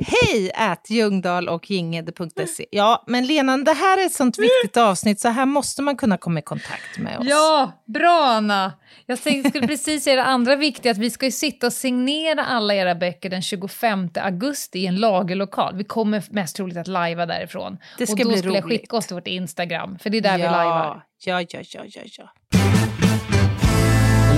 [0.00, 2.66] hej at ljungdahl och ginghede.se.
[2.70, 6.16] Ja, men Lena, det här är ett sånt viktigt avsnitt så här måste man kunna
[6.18, 7.26] komma i kontakt med oss.
[7.28, 8.72] Ja, bra Anna!
[9.06, 12.74] Jag skulle precis säga det andra viktiga, att vi ska ju sitta och signera alla
[12.74, 15.76] era böcker den 25 augusti i en lagerlokal.
[15.76, 17.78] Vi kommer mest troligt att lajva därifrån.
[17.98, 18.80] Det ska och då bli skulle jag roligt.
[18.80, 21.02] skicka oss till vårt Instagram, för det är där vi lajvar.
[21.24, 22.30] Ja, ja, ja, ja, ja.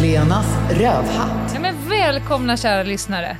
[0.02, 1.50] Lenas rövhatt.
[1.54, 3.36] Ja, men välkomna kära lyssnare.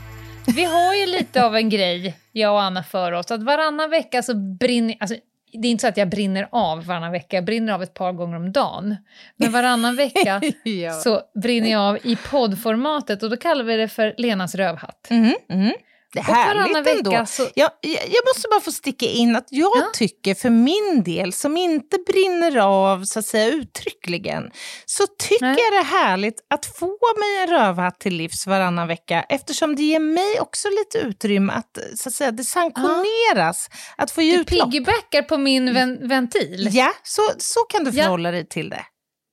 [0.54, 3.30] Vi har ju lite av en grej, jag och Anna, för oss.
[3.30, 4.96] Att varannan vecka så brinner...
[5.00, 5.16] Alltså,
[5.52, 8.12] det är inte så att jag brinner av varannan vecka, jag brinner av ett par
[8.12, 8.96] gånger om dagen.
[9.36, 10.92] Men varannan vecka Ja.
[10.92, 15.06] så brinner jag av i poddformatet och då kallar vi det för Lenas rövhatt.
[15.10, 15.72] Mhm, mhm.
[16.20, 17.10] Härligt ändå.
[17.10, 19.90] vecka så- Jag, jag, måste bara få sticka in att jag Ja.
[19.94, 24.50] tycker för min del, som inte brinner av så att säga uttryckligen,
[24.86, 25.56] så tycker Nej.
[25.58, 26.86] jag det är härligt att få
[27.18, 31.78] mig en rövhatt till livs varannan vecka eftersom det ger mig också lite utrymme att,
[31.98, 34.70] så att säga, det sanktioneras att få ge Du utlopp.
[34.70, 36.68] piggybackar på min ven- ventil.
[36.72, 38.02] Ja, så, så kan du Ja.
[38.02, 38.84] förhålla dig till det.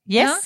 [0.10, 0.30] Yes?
[0.30, 0.38] Ja,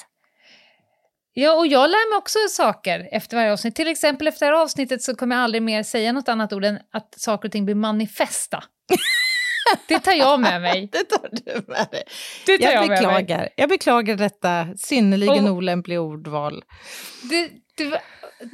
[1.46, 3.76] och jag lär mig också saker efter varje avsnitt.
[3.76, 6.66] Till exempel efter det här avsnittet så kommer jag aldrig mer säga något annat ord
[6.66, 8.64] än att saker och ting blir manifesta.
[9.88, 10.90] Det tar jag med mig.
[10.92, 12.04] Det tar du med dig.
[12.46, 12.98] Det tar Jag, jag med mig.
[13.24, 13.50] beklagar.
[13.56, 16.64] jag beklagar detta synnerligen Och- olämpliga ordval.
[17.30, 18.02] Det, det,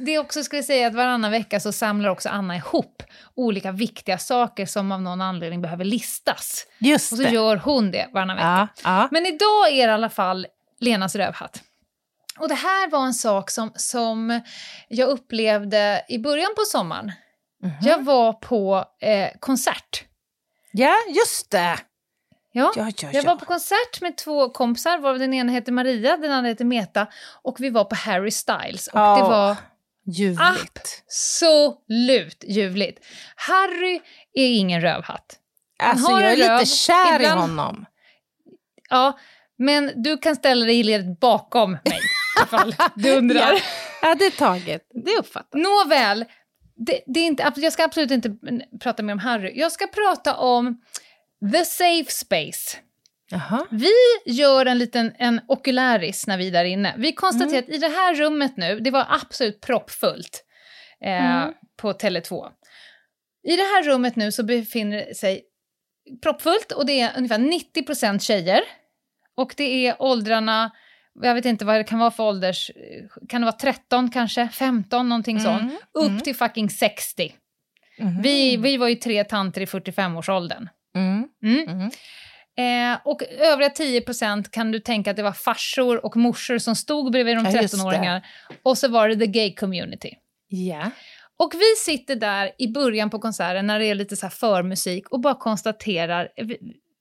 [0.00, 3.02] det är också ska jag säga att varannan vecka så samlar också Anna ihop
[3.34, 6.66] olika viktiga saker som av någon anledning behöver listas.
[6.78, 7.30] Just Och så det.
[7.30, 8.68] gör hon det varannan vecka.
[8.84, 9.08] Ja, ja.
[9.10, 10.46] Men idag är det i alla fall
[10.80, 11.62] Lenas rövhatt.
[12.38, 14.40] Och det här var en sak som, som
[14.88, 17.12] jag upplevde i början på sommaren.
[17.62, 17.72] Mhm.
[17.82, 20.04] Jag var på eh, konsert.
[20.72, 21.78] ja, just det.
[22.52, 23.22] Ja, Ja, ja, Jag ja.
[23.22, 27.06] var på konsert med två kompisar, varav den ena heter Maria, den andra heter Meta.
[27.42, 28.86] Och vi var på Harry Styles.
[28.86, 29.28] Och det Åh.
[29.30, 29.56] var
[30.06, 31.02] Ljuvligt.
[31.06, 33.04] absolut ljuvligt.
[33.36, 34.00] Harry
[34.34, 35.38] är ingen rövhatt.
[35.82, 37.86] Alltså, jag är en lite röv, kär i ibland- honom.
[38.90, 39.18] Ja,
[39.58, 41.82] men du kan ställa dig i ledet bakom mig,
[42.42, 43.52] ifall du undrar.
[43.52, 43.58] Ja.
[44.02, 44.82] ja, det är taget.
[45.04, 46.24] Det uppfattar Nåväl,
[46.86, 48.36] det, det är inte, jag ska absolut inte
[48.80, 49.52] prata mer om Harry.
[49.54, 50.80] Jag ska prata om
[51.52, 52.76] The Safe Space.
[53.30, 53.66] Jaha.
[53.70, 53.92] Vi
[54.26, 56.94] gör en liten en okuläris när vi är där inne.
[56.98, 57.64] Vi konstaterar Mm.
[57.68, 60.44] att i det här rummet nu, det var absolut proppfullt
[61.04, 61.54] eh, Mm.
[61.76, 62.48] på Tele2.
[63.48, 65.42] I det här rummet nu så befinner sig
[66.22, 68.60] proppfullt och det är ungefär 90% tjejer.
[69.36, 70.70] Och det är åldrarna,
[71.22, 72.70] jag vet inte vad det kan vara för ålders,
[73.28, 77.34] kan det vara 13 kanske, 15 någonting Mm, sånt, upp till fucking 60.
[77.98, 78.22] Mhm.
[78.22, 80.68] Vi, vi var ju tre tanter i 45-årsåldern.
[80.96, 81.28] Mm.
[81.42, 81.68] Mm.
[81.68, 81.90] Mm.
[82.56, 87.12] Eh, och övriga 10% kan du tänka att det var farsor och morsor som stod
[87.12, 88.22] bredvid de Ja, just 13-åringar.
[88.62, 90.10] Och så var det the gay community.
[90.48, 90.90] Ja.
[91.36, 95.20] Och vi sitter där i början på konserten när det är lite så förmusik och
[95.20, 96.58] bara konstaterar, vi,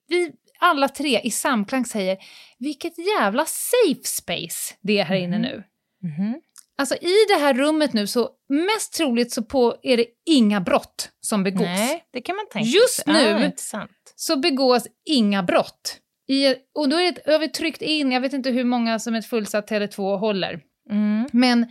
[0.07, 0.31] vi
[0.63, 2.17] alla tre i samklang säger
[2.59, 5.63] vilket jävla safe space det är här inne nu.
[6.03, 6.41] Mhm.
[6.77, 11.09] Alltså i det här rummet nu så mest troligt så på är det inga brott
[11.21, 11.61] som begås.
[11.61, 13.13] Nej, det kan man tänka Just sig.
[13.13, 13.91] nu- intressant.
[14.15, 15.97] så begås inga brott.
[16.27, 19.15] I, och då är det, har vi tryckt in, jag vet inte hur många som
[19.15, 20.59] ett fullsatt Tele2 håller,
[20.89, 21.27] Mm.
[21.31, 21.65] men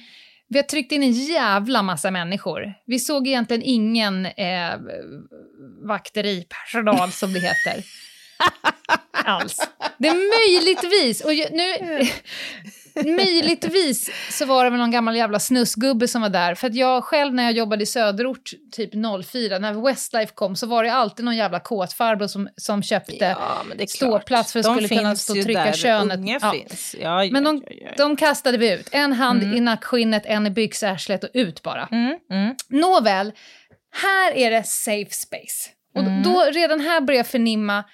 [0.49, 2.75] vi har tryckt in en jävla massa människor.
[2.87, 4.75] Vi såg egentligen ingen eh,
[5.89, 7.85] vakteripersonal, som det heter.
[9.25, 9.59] Alls.
[9.99, 12.07] Det är möjligtvis, och nu,
[13.17, 16.55] möjligtvis så var det väl någon gammal jävla snusgubbe som var där.
[16.55, 18.91] För att jag själv när jag jobbade i söderort, typ
[19.33, 23.65] 04, när Westlife kom så var det alltid någon jävla kåtfarbror som, som köpte Ja,
[23.87, 26.21] ståplats för att De skulle kunna stå och trycka där könet.
[26.43, 26.55] Ja.
[27.01, 27.63] Ja, Men de,
[27.97, 28.89] de kastade vi ut.
[28.93, 29.57] En hand Mm.
[29.57, 31.89] i nackskinnet, en i byxarslet och ut bara.
[31.93, 32.55] Mm, mm.
[32.69, 33.33] Nåväl,
[34.03, 35.71] här är det safe space.
[35.95, 36.23] Och Mm.
[36.23, 37.85] då redan här börjar jag förnimma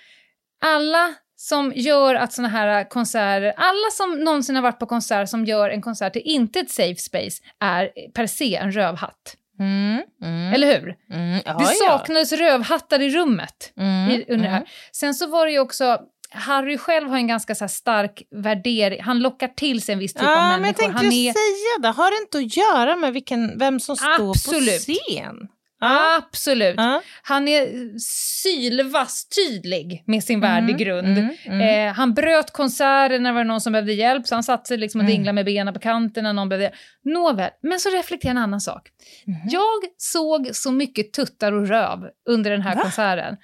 [0.60, 5.44] alla som gör att såna här konserter, alla som någonsin har varit på konsert som
[5.44, 9.36] gör en konsert till inte ett safe space är per se en rövhatt.
[9.60, 10.94] Mm, mm, Eller hur?
[11.12, 11.88] mm, ja, det ja.
[11.88, 14.56] saknades rövhattar i rummet Mm, i, under det här.
[14.56, 14.68] mm.
[14.92, 15.98] Sen så var det ju också,
[16.30, 20.22] Harry själv har en ganska så stark värdering, han lockar till sig en viss typ
[20.22, 20.58] av Ja, människor.
[20.60, 21.88] men jag tänkte han ju säga det.
[21.88, 24.86] Har det inte att göra med vilken, vem som står Absolut.
[24.86, 25.48] på scen?
[25.80, 26.74] Absolut.
[26.76, 27.02] Ja.
[27.22, 27.98] Han är
[28.42, 31.18] sylvass tydlig med sin värdegrund.
[31.18, 31.88] mm, mm.
[31.88, 34.76] Eh, han bröt konserter när det var någon som behövde hjälp, så han satte sig
[34.76, 35.12] liksom och Mm.
[35.16, 36.74] dinglade med benen på kanten när någon behövde hjälp.
[37.04, 38.88] Nåväl, men så reflekterar jag en annan sak.
[39.26, 39.36] Mhm.
[39.50, 41.98] Jag såg så mycket tuttar och röv
[42.28, 42.82] under den här Va?
[42.82, 43.36] konserten.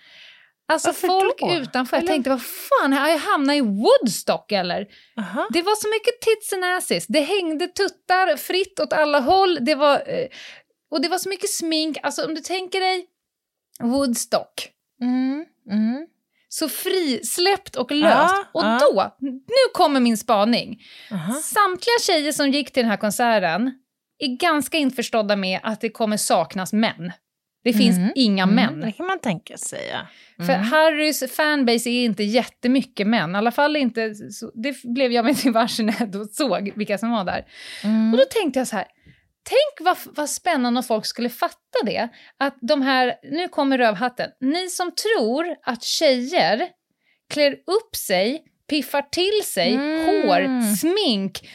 [0.69, 1.55] Alltså Varför folk då?
[1.55, 4.87] utanför, jag Eller- tänkte vad fan, har jag hamnat i Woodstock eller?
[5.19, 5.47] Aha.
[5.53, 7.07] Det var så mycket tits and asses.
[7.07, 9.59] Det hängde tuttar fritt åt alla håll.
[9.61, 10.27] Det var, eh,
[10.95, 11.97] och det var så mycket smink.
[12.03, 13.07] Alltså om du tänker dig
[13.81, 14.69] Woodstock.
[15.01, 16.07] Mm, mm.
[16.49, 18.15] Så frisläppt och löst.
[18.15, 18.79] Ja, och ja.
[18.81, 20.83] då, nu kommer min spaning.
[21.11, 21.33] Aha.
[21.33, 23.73] Samtliga tjejer som gick till den här konserten
[24.19, 27.13] är ganska införstådda med att det kommer saknas män.
[27.65, 28.81] Det finns Mm, inga Mm, män.
[28.81, 30.01] det kan man tänka sig, ja.
[30.47, 30.67] För Mm.
[30.67, 33.35] Harrys fanbase är inte jättemycket män.
[33.35, 34.15] I alla fall inte...
[34.15, 37.45] Så, det blev jag mig till varse när jag såg vilka som var där.
[37.85, 38.13] Mm.
[38.13, 38.87] Och då tänkte jag så här,
[39.45, 42.09] tänk vad, vad spännande om folk skulle fatta det.
[42.39, 46.69] Att de här, nu kommer rövhatten, ni som tror att tjejer
[47.31, 50.07] klär upp sig, piffar till sig Mm.
[50.07, 51.49] hår, smink,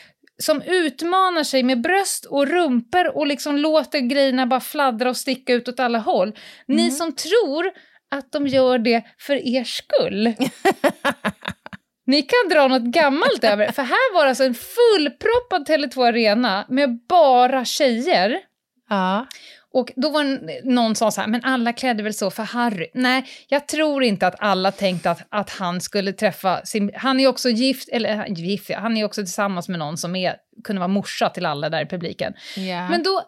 [0.43, 5.53] som utmanar sig med bröst och rumpor och liksom låter grejerna bara fladdra och sticka
[5.53, 6.35] ut åt alla håll.
[6.67, 6.91] Ni Mm.
[6.95, 7.71] som tror
[8.11, 10.33] att de gör det för er skull.
[12.09, 16.99] Ni kan dra något gammalt över för här var alltså en fullproppad Tele2 Arena med
[17.09, 18.39] bara tjejer.
[18.89, 19.27] Ja.
[19.71, 22.43] Och då var det någon som sa så här, men alla klädde väl så för
[22.43, 22.87] Harry?
[22.93, 26.91] Nej, jag tror inte att alla tänkte att, att han skulle träffa sin...
[26.95, 30.79] Han är också gift, eller gift, han är också tillsammans med någon som är, kunde
[30.79, 32.33] vara morsa till alla där i publiken.
[32.55, 32.89] Ja.
[32.89, 33.21] Men då,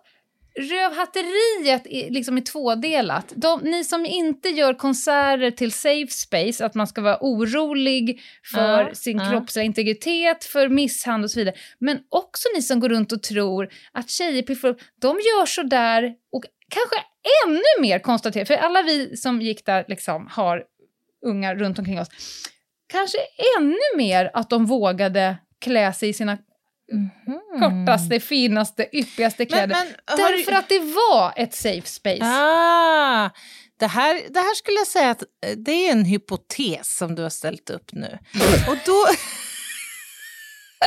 [0.55, 3.33] rövhatteriet är liksom är tvådelat.
[3.35, 8.21] De, ni som inte gör konserter till safe space, att man ska vara orolig
[8.51, 9.29] för Ja, sin ja.
[9.29, 11.55] kroppsliga integritet, för misshandel och så vidare.
[11.79, 16.13] Men också ni som går runt och tror att tjejer piffar de gör så där
[16.31, 16.95] och kanske
[17.47, 20.63] ännu mer konstaterar, för alla vi som gick där liksom har
[21.25, 22.09] unga runt omkring oss,
[22.87, 23.17] kanske
[23.57, 26.37] ännu mer att de vågade klä sig i sina
[27.59, 29.75] kortaste, finaste, yppigaste kläder.
[29.75, 29.87] Mm.
[29.87, 32.21] men har Därför du- att det var ett safe space.
[32.23, 33.29] Ah,
[33.79, 37.21] det, här, det här skulle jag säga att eh, det är en hypotes som du
[37.23, 38.17] har ställt upp nu.
[38.69, 39.05] Och då...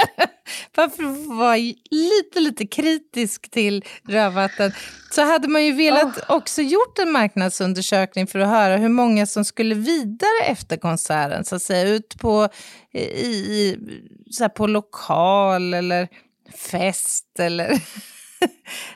[0.77, 1.57] Varför vara
[1.91, 4.73] lite, lite kritisk till rödvatten
[5.11, 9.45] så hade man ju velat också gjort en marknadsundersökning för att höra hur många som
[9.45, 12.49] skulle vidare efter konserten, så att säga, ut på,
[12.93, 13.79] i, i,
[14.31, 16.09] så på lokal eller
[16.57, 17.69] fest eller...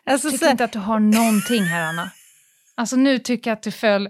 [0.05, 2.11] alltså, så tycker inte att du har någonting här, Anna.
[2.75, 4.09] Alltså nu tycker jag att du föll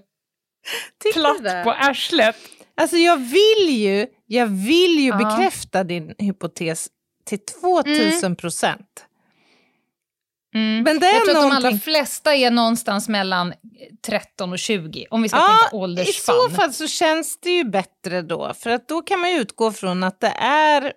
[1.03, 1.65] tycker du platt det?
[1.65, 2.37] på arslet.
[2.77, 5.17] Alltså jag vill ju, jag vill ju Ja.
[5.17, 6.89] bekräfta din hypotes
[7.27, 9.05] till 2000 procent.
[10.55, 10.83] Mm.
[10.83, 11.81] Men det är Jag tror att de allra någonting...
[11.81, 13.55] flesta är någonstans mellan
[14.07, 16.35] 13 och 20, om vi ska Ja, tänka I åldersspann.
[16.51, 19.73] så fall så känns det ju bättre då, för att då kan man ju utgå
[19.73, 20.93] från att det är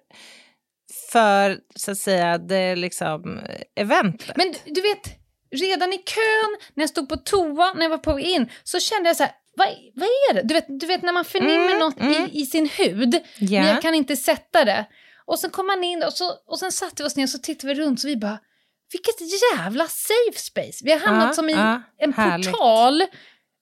[1.11, 3.39] för, så att säga, det liksom
[3.75, 4.38] eventet.
[4.38, 5.07] Men du- du vet,
[5.55, 9.09] redan i kön, när jag stod på toa, när jag var på in, så kände
[9.09, 9.32] jag så här,
[9.66, 10.41] vad, vad är det?
[10.47, 12.14] Du vet, du vet när man förnimmer Mm, något mm.
[12.26, 13.62] i, i sin hud, Ja.
[13.62, 14.86] men jag kan inte sätta det.
[15.26, 17.38] Och sen kom man in och, så, och sen satte vi oss ner och så
[17.38, 18.39] tittade vi runt och vi bara,
[18.91, 19.16] vilket
[19.55, 20.86] jävla safe space.
[20.86, 22.51] Vi har hamnat Ja, som i ja, en härligt.
[22.51, 23.03] portal,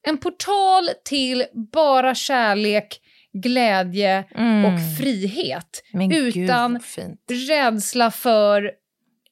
[0.08, 3.00] en portal till bara kärlek,
[3.44, 4.66] glädje Mm.
[4.66, 5.84] och frihet.
[5.94, 7.22] Men gud, utan fint.
[7.50, 8.72] rädsla för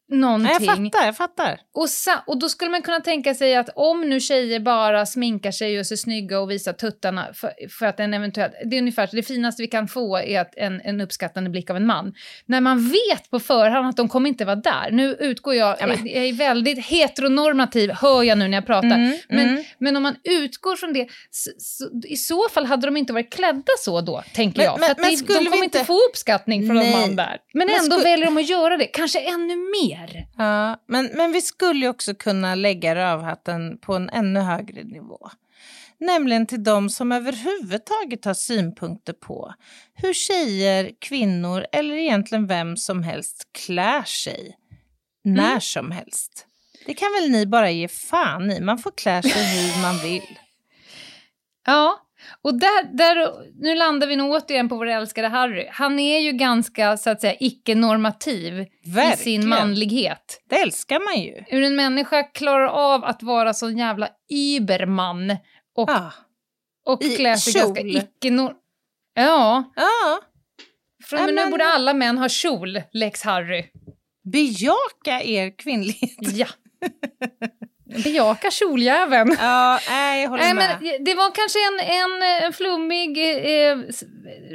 [0.10, 0.50] Nej, någonting.
[0.52, 1.60] jag fattar, jag fattar.
[1.74, 1.88] Och,
[2.26, 5.86] och då skulle man kunna tänka sig att om nu tjejer bara sminkar sig och
[5.86, 8.54] ser snygga och visar tuttarna för, för att en eventuellt...
[8.66, 11.78] Det är ungefär det finaste vi kan få är att en, en uppskattande blick av
[11.78, 12.14] en man.
[12.46, 14.92] När man vet på förhand att de kommer inte vara där.
[14.92, 15.78] Nu utgår jag...
[15.80, 18.88] Ja, Jag är väldigt heteronormativ, hör jag nu när jag pratar.
[18.88, 19.64] Mm, men, mm.
[19.80, 23.34] men om man utgår från det, så, så, i så fall hade de inte varit
[23.34, 24.80] klädda så då, tänker Men- jag.
[24.80, 26.94] men- för att men det, skulle de kommer inte få uppskattning från Nej.
[26.94, 27.38] en man där.
[27.54, 29.97] Men, Men ändå väljer de att göra det, kanske ännu mer.
[30.38, 35.30] Ja, men, men vi skulle ju också kunna lägga rövhatten på en ännu högre nivå.
[36.00, 39.54] Nämligen till de som överhuvudtaget har synpunkter på
[39.94, 44.58] hur tjejer, kvinnor eller egentligen vem som helst klär sig
[45.24, 45.62] när Mm.
[45.62, 46.46] som helst.
[46.86, 50.40] Det kan väl ni bara ge fan i, man får klä sig hur man vill.
[51.66, 52.00] Ja,
[52.42, 53.32] Och där, där,
[53.62, 55.68] nu landar vi nog återigen på vår älskade Harry.
[55.72, 58.66] Han är ju ganska, så att säga, icke-normativ
[59.14, 60.42] i sin manlighet.
[60.50, 61.44] Det älskar man ju.
[61.48, 65.38] Hur en människa klarar av att vara sån jävla überman
[65.76, 66.14] och, Ah.
[66.86, 67.96] och I klä sig ganska kjol.
[67.98, 68.54] icke-nor...
[69.16, 70.20] Ja, Ja,
[71.04, 73.66] från Ja, och med nu men- borde alla män ha kjol, Lex Harry.
[74.32, 76.18] bejaka er kvinnlighet.
[76.38, 76.48] Ja.
[78.04, 79.36] Bejaka kjoljäveln.
[79.40, 80.78] Ja, nej, jag håller Nej, med.
[80.82, 83.78] men det var kanske en, en, en flummig eh,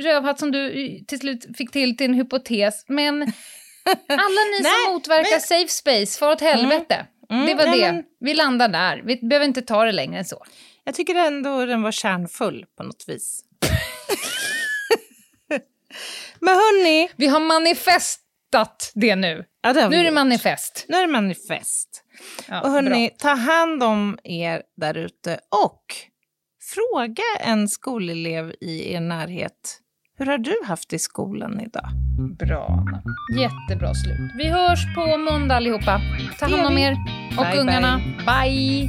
[0.02, 2.84] rövhatt som du eh, till slut fick till till en hypotes.
[2.88, 3.22] Men
[4.08, 7.06] alla ni Nej, som motverkar men- safe space, far åt helvete.
[7.30, 7.92] Mm, det var nej, det.
[7.92, 9.02] men- Vi landar där.
[9.04, 10.44] Vi behöver inte ta det längre än så.
[10.84, 13.40] Jag tycker ändå den var kärnfull på något vis.
[16.40, 19.44] men hörni, Vi har manifestat det nu.
[19.62, 20.84] ja, det Nu är det manifest.
[20.88, 22.01] nu är det manifest.
[22.48, 23.16] Ja, och hörni, bra.
[23.18, 25.84] ta hand om er där ute och
[26.74, 27.22] fråga
[27.52, 29.78] en skolelev i er närhet.
[30.18, 31.88] Hur har du haft i skolan idag?
[32.38, 33.02] Bra, Anna.
[33.40, 34.30] Jättebra slut.
[34.38, 36.00] Vi hörs på måndag allihopa.
[36.38, 36.96] Ta hand om er
[37.38, 38.00] och Bye, ungarna.
[38.26, 38.88] bye.